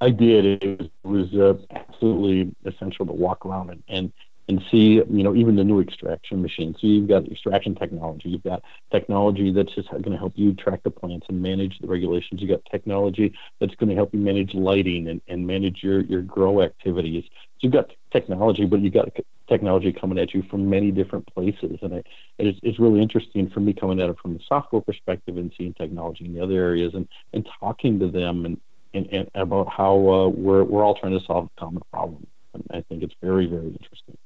I 0.00 0.10
did. 0.10 0.62
It 0.62 0.80
was, 0.80 0.88
it 1.04 1.08
was 1.08 1.34
uh, 1.34 1.76
absolutely 1.78 2.54
essential 2.64 3.06
to 3.06 3.12
walk 3.12 3.46
around 3.46 3.70
and, 3.70 3.82
and 3.88 4.12
and 4.48 4.62
see, 4.70 5.02
you 5.08 5.22
know, 5.22 5.34
even 5.34 5.56
the 5.56 5.64
new 5.64 5.80
extraction 5.80 6.42
machines. 6.42 6.76
So 6.80 6.86
you've 6.86 7.08
got 7.08 7.26
extraction 7.30 7.74
technology, 7.74 8.28
you've 8.28 8.42
got 8.42 8.62
technology 8.90 9.52
that's 9.52 9.74
just 9.74 9.90
going 9.90 10.12
to 10.12 10.18
help 10.18 10.34
you 10.36 10.52
track 10.54 10.82
the 10.82 10.90
plants 10.90 11.26
and 11.28 11.40
manage 11.40 11.78
the 11.78 11.86
regulations. 11.86 12.40
You've 12.40 12.50
got 12.50 12.64
technology 12.70 13.32
that's 13.58 13.74
going 13.76 13.88
to 13.88 13.94
help 13.94 14.12
you 14.12 14.20
manage 14.20 14.52
lighting 14.54 15.08
and, 15.08 15.20
and 15.28 15.46
manage 15.46 15.82
your, 15.82 16.00
your 16.02 16.22
grow 16.22 16.60
activities. 16.60 17.24
So 17.26 17.60
you've 17.60 17.72
got 17.72 17.90
technology, 18.12 18.66
but 18.66 18.80
you've 18.80 18.92
got 18.92 19.08
technology 19.48 19.92
coming 19.92 20.18
at 20.18 20.34
you 20.34 20.42
from 20.50 20.68
many 20.68 20.90
different 20.90 21.26
places. 21.32 21.78
And 21.80 21.94
it, 21.94 22.06
it's, 22.38 22.58
it's 22.62 22.78
really 22.78 23.00
interesting 23.00 23.48
for 23.48 23.60
me 23.60 23.72
coming 23.72 24.00
at 24.00 24.10
it 24.10 24.16
from 24.20 24.34
the 24.34 24.40
software 24.46 24.82
perspective 24.82 25.38
and 25.38 25.52
seeing 25.56 25.72
technology 25.74 26.26
in 26.26 26.34
the 26.34 26.42
other 26.42 26.54
areas 26.54 26.92
and, 26.94 27.08
and 27.32 27.48
talking 27.60 27.98
to 28.00 28.08
them 28.08 28.44
and, 28.44 28.60
and, 28.92 29.06
and 29.10 29.30
about 29.34 29.70
how 29.70 29.94
uh, 29.94 30.28
we're, 30.28 30.64
we're 30.64 30.84
all 30.84 30.94
trying 30.94 31.18
to 31.18 31.24
solve 31.24 31.48
a 31.56 31.60
common 31.60 31.82
problem. 31.90 32.26
And 32.52 32.64
I 32.70 32.82
think 32.82 33.02
it's 33.02 33.14
very, 33.20 33.46
very 33.46 33.66
interesting. 33.66 34.16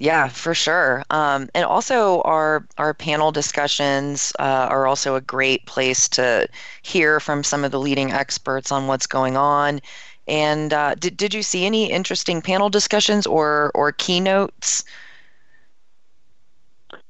Yeah, 0.00 0.28
for 0.28 0.54
sure. 0.54 1.04
Um, 1.10 1.48
and 1.54 1.64
also, 1.64 2.22
our 2.22 2.66
our 2.78 2.94
panel 2.94 3.30
discussions 3.30 4.32
uh, 4.38 4.68
are 4.70 4.86
also 4.86 5.14
a 5.14 5.20
great 5.20 5.66
place 5.66 6.08
to 6.10 6.48
hear 6.82 7.20
from 7.20 7.44
some 7.44 7.64
of 7.64 7.70
the 7.70 7.78
leading 7.78 8.10
experts 8.10 8.72
on 8.72 8.86
what's 8.86 9.06
going 9.06 9.36
on. 9.36 9.80
And 10.26 10.72
uh, 10.72 10.94
did 10.94 11.16
did 11.16 11.34
you 11.34 11.42
see 11.42 11.66
any 11.66 11.90
interesting 11.90 12.40
panel 12.42 12.70
discussions 12.70 13.26
or 13.26 13.70
or 13.74 13.92
keynotes? 13.92 14.84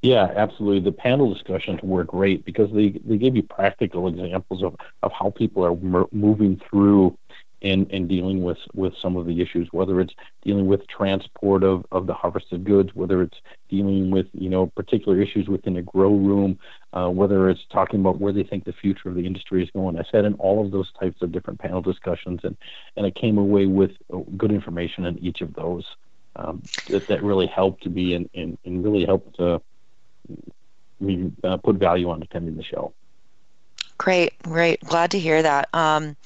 Yeah, 0.02 0.32
absolutely. 0.34 0.80
The 0.80 0.96
panel 0.96 1.32
discussions 1.32 1.80
were 1.82 2.04
great 2.04 2.44
because 2.44 2.72
they, 2.72 3.00
they 3.04 3.18
gave 3.18 3.36
you 3.36 3.42
practical 3.42 4.08
examples 4.08 4.62
of, 4.62 4.74
of 5.02 5.12
how 5.12 5.30
people 5.30 5.64
are 5.64 6.06
moving 6.10 6.60
through 6.68 7.18
and, 7.62 7.90
and 7.90 8.08
dealing 8.08 8.42
with, 8.42 8.58
with 8.74 8.94
some 9.00 9.16
of 9.16 9.26
the 9.26 9.40
issues, 9.40 9.68
whether 9.72 10.00
it's 10.00 10.14
dealing 10.42 10.66
with 10.66 10.86
transport 10.88 11.62
of, 11.62 11.84
of 11.92 12.06
the 12.06 12.14
harvested 12.14 12.64
goods, 12.64 12.94
whether 12.94 13.22
it's 13.22 13.38
dealing 13.68 14.10
with 14.10 14.26
you 14.32 14.48
know 14.48 14.66
particular 14.66 15.20
issues 15.20 15.48
within 15.48 15.76
a 15.76 15.82
grow 15.82 16.14
room, 16.14 16.58
uh, 16.92 17.08
whether 17.08 17.48
it's 17.48 17.60
talking 17.70 18.00
about 18.00 18.20
where 18.20 18.32
they 18.32 18.42
think 18.42 18.64
the 18.64 18.72
future 18.72 19.08
of 19.08 19.14
the 19.14 19.26
industry 19.26 19.62
is 19.62 19.70
going. 19.70 19.98
I 19.98 20.04
sat 20.10 20.24
in 20.24 20.34
all 20.34 20.64
of 20.64 20.70
those 20.70 20.90
types 20.98 21.22
of 21.22 21.32
different 21.32 21.60
panel 21.60 21.82
discussions, 21.82 22.40
and, 22.44 22.56
and 22.96 23.06
I 23.06 23.10
came 23.10 23.38
away 23.38 23.66
with 23.66 23.92
uh, 24.12 24.18
good 24.36 24.52
information 24.52 25.04
in 25.04 25.18
each 25.18 25.40
of 25.40 25.54
those 25.54 25.84
um, 26.36 26.62
that, 26.88 27.06
that 27.08 27.22
really 27.22 27.46
helped 27.46 27.82
to 27.84 27.90
be 27.90 28.14
and, 28.14 28.28
and, 28.34 28.58
and 28.64 28.82
really 28.82 29.04
helped 29.04 29.38
uh, 29.38 29.58
me 31.00 31.32
uh, 31.44 31.56
put 31.58 31.76
value 31.76 32.10
on 32.10 32.22
attending 32.22 32.56
the 32.56 32.62
show. 32.62 32.92
Great, 33.98 34.32
great. 34.42 34.80
Glad 34.80 35.10
to 35.10 35.18
hear 35.18 35.42
that. 35.42 35.68
Um, 35.74 36.16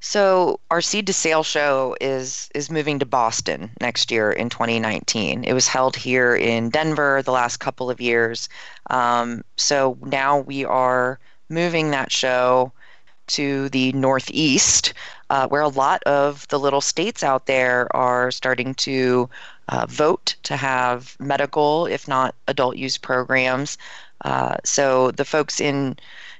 so 0.00 0.60
our 0.70 0.80
seed 0.80 1.06
to 1.06 1.12
sale 1.12 1.42
show 1.42 1.96
is 2.00 2.48
is 2.54 2.70
moving 2.70 2.98
to 2.98 3.06
Boston 3.06 3.70
next 3.80 4.10
year 4.10 4.30
in 4.30 4.48
2019. 4.48 5.44
It 5.44 5.52
was 5.52 5.68
held 5.68 5.96
here 5.96 6.36
in 6.36 6.70
Denver 6.70 7.22
the 7.22 7.32
last 7.32 7.58
couple 7.58 7.90
of 7.90 8.00
years. 8.00 8.48
Um, 8.90 9.42
so 9.56 9.98
now 10.02 10.38
we 10.38 10.64
are 10.64 11.18
moving 11.48 11.90
that 11.90 12.12
show 12.12 12.72
to 13.28 13.68
the 13.70 13.92
Northeast, 13.92 14.92
uh, 15.30 15.48
where 15.48 15.62
a 15.62 15.68
lot 15.68 16.02
of 16.04 16.46
the 16.48 16.58
little 16.58 16.80
states 16.80 17.22
out 17.22 17.46
there 17.46 17.94
are 17.96 18.30
starting 18.30 18.74
to 18.74 19.28
uh, 19.68 19.86
vote 19.88 20.36
to 20.44 20.56
have 20.56 21.16
medical, 21.18 21.86
if 21.86 22.06
not 22.06 22.34
adult 22.46 22.76
use 22.76 22.98
programs. 22.98 23.78
Uh, 24.24 24.56
so 24.64 25.10
the 25.12 25.24
folks 25.24 25.60
in, 25.60 25.96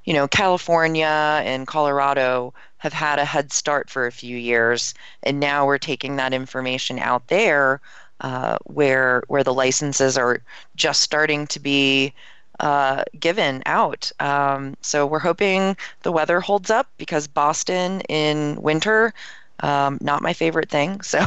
you 0.07 0.15
know, 0.15 0.27
California 0.29 1.43
and 1.45 1.67
Colorado 1.67 2.55
have 2.79 2.93
had 2.93 3.19
a 3.19 3.25
head 3.25 3.53
start 3.53 3.91
for 3.91 4.07
a 4.07 4.13
few 4.13 4.37
years, 4.37 4.95
and 5.25 5.41
now 5.41 5.67
we're 5.67 5.79
taking 5.79 6.17
that 6.17 6.33
information 6.33 6.99
out 6.99 7.27
there 7.29 7.81
uh, 8.21 8.57
where 8.65 9.23
where 9.29 9.45
the 9.45 9.53
licenses 9.53 10.17
are 10.17 10.41
just 10.77 11.03
starting 11.03 11.47
to 11.49 11.61
be 11.61 12.15
uh, 12.61 13.03
given 13.19 13.63
out. 13.67 14.11
Um, 14.21 14.77
so 14.81 15.07
we're 15.07 15.19
hoping 15.19 15.77
the 16.03 16.13
weather 16.13 16.41
holds 16.41 16.71
up 16.71 16.89
because 16.97 17.27
Boston 17.27 18.01
in 18.03 18.61
winter. 18.63 19.13
Um, 19.61 19.99
not 20.01 20.23
my 20.23 20.33
favorite 20.33 20.71
thing. 20.71 21.01
So 21.07 21.25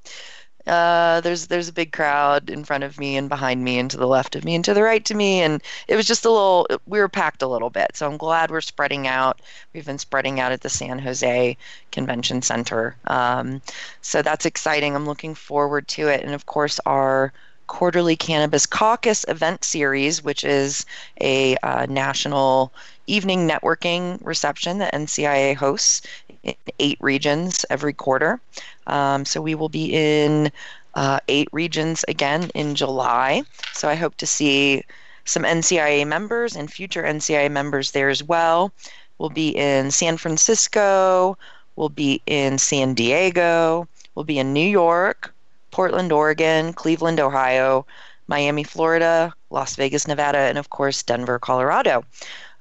uh, 0.67 1.21
there's 1.21 1.47
there's 1.47 1.69
a 1.69 1.73
big 1.73 1.93
crowd 1.93 2.51
in 2.51 2.65
front 2.65 2.85
of 2.85 2.99
me 2.99 3.17
and 3.17 3.29
behind 3.29 3.65
me 3.65 3.79
and 3.79 3.91
to 3.91 3.97
the 3.97 4.07
left 4.07 4.37
of 4.37 4.45
me 4.45 4.55
and 4.55 4.65
to 4.65 4.75
the 4.75 4.83
right 4.83 5.05
to 5.07 5.15
me. 5.15 5.41
And 5.41 5.63
it 5.89 5.97
was 5.97 6.07
just 6.07 6.25
a 6.25 6.31
little 6.31 6.67
we 6.87 6.99
were 6.99 7.09
packed 7.09 7.43
a 7.43 7.49
little 7.49 7.71
bit. 7.71 7.93
So 7.95 8.07
i'm 8.07 8.17
glad 8.17 8.51
we're 8.51 8.61
spreading 8.61 9.07
out. 9.07 9.41
We've 9.73 9.87
been 9.87 9.99
spreading 9.99 10.41
out 10.41 10.53
at 10.53 10.61
the 10.61 10.69
san 10.69 10.99
jose 10.99 11.57
convention 11.93 12.43
center. 12.43 12.97
Um, 13.07 13.63
so 14.03 14.23
that's 14.23 14.47
exciting. 14.47 14.95
I'm 14.95 15.07
looking 15.07 15.35
forward 15.35 15.89
to 15.89 16.09
it. 16.09 16.25
And 16.25 16.35
of 16.35 16.47
course 16.47 16.81
our 16.87 17.33
quarterly 17.67 18.17
cannabis 18.17 18.67
caucus 18.67 19.25
event 19.29 19.63
series 19.63 20.25
which 20.25 20.43
is 20.43 20.85
a 21.21 21.57
uh, 21.63 21.87
national 21.89 22.73
evening 23.13 23.49
networking 23.49 24.19
reception 24.25 24.79
that 24.79 24.95
ncia 24.95 25.55
hosts 25.55 26.03
in 26.43 26.55
eight 26.79 26.99
regions 27.01 27.67
every 27.71 27.93
quarter 27.93 28.41
um, 28.87 29.25
so 29.25 29.41
we 29.41 29.55
will 29.55 29.69
be 29.69 29.93
in 29.93 30.51
uh, 30.95 31.21
eight 31.29 31.49
regions 31.53 32.05
again 32.09 32.51
in 32.55 32.75
July. 32.75 33.43
So 33.73 33.89
I 33.89 33.95
hope 33.95 34.17
to 34.17 34.27
see 34.27 34.83
some 35.25 35.45
NCIA 35.45 36.07
members 36.07 36.57
and 36.57 36.71
future 36.71 37.03
NCIA 37.03 37.51
members 37.51 37.93
there 37.93 38.09
as 38.09 38.23
well. 38.23 38.73
We'll 39.19 39.31
be 39.31 39.51
in 39.51 39.91
San 39.91 40.17
Francisco, 40.17 41.37
we'll 41.77 41.91
be 41.91 42.23
in 42.27 42.59
San 42.59 42.95
Diego, 42.95 43.87
we'll 44.15 44.25
be 44.25 44.39
in 44.39 44.53
New 44.53 44.67
York, 44.67 45.33
Portland, 45.71 46.11
Oregon, 46.11 46.73
Cleveland, 46.73 47.21
Ohio, 47.21 47.87
Miami, 48.29 48.65
Florida, 48.65 49.33
Las 49.51 49.77
Vegas, 49.77 50.09
Nevada, 50.09 50.39
and 50.39 50.57
of 50.57 50.71
course 50.71 51.03
Denver, 51.03 51.39
Colorado. 51.39 52.03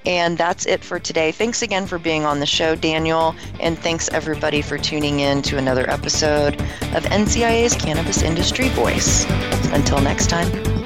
And 0.07 0.39
that's 0.39 0.67
it 0.67 0.85
for 0.85 1.01
today. 1.01 1.33
Thanks 1.33 1.63
again 1.63 1.85
for 1.87 1.99
being 1.99 2.25
on 2.25 2.39
the 2.39 2.47
show, 2.47 2.77
Daniel. 2.77 3.35
And 3.59 3.77
thanks 3.77 4.09
everybody 4.11 4.63
for 4.63 4.79
tuning 4.79 5.19
in 5.19 5.43
to 5.43 5.59
another 5.59 5.91
episode 5.91 6.55
of 6.95 7.03
NCIA's 7.07 7.75
Cannabis 7.75 8.23
Industry 8.23 8.69
Voice. 8.69 9.27
Until 9.73 10.01
next 10.01 10.31
time. 10.31 10.86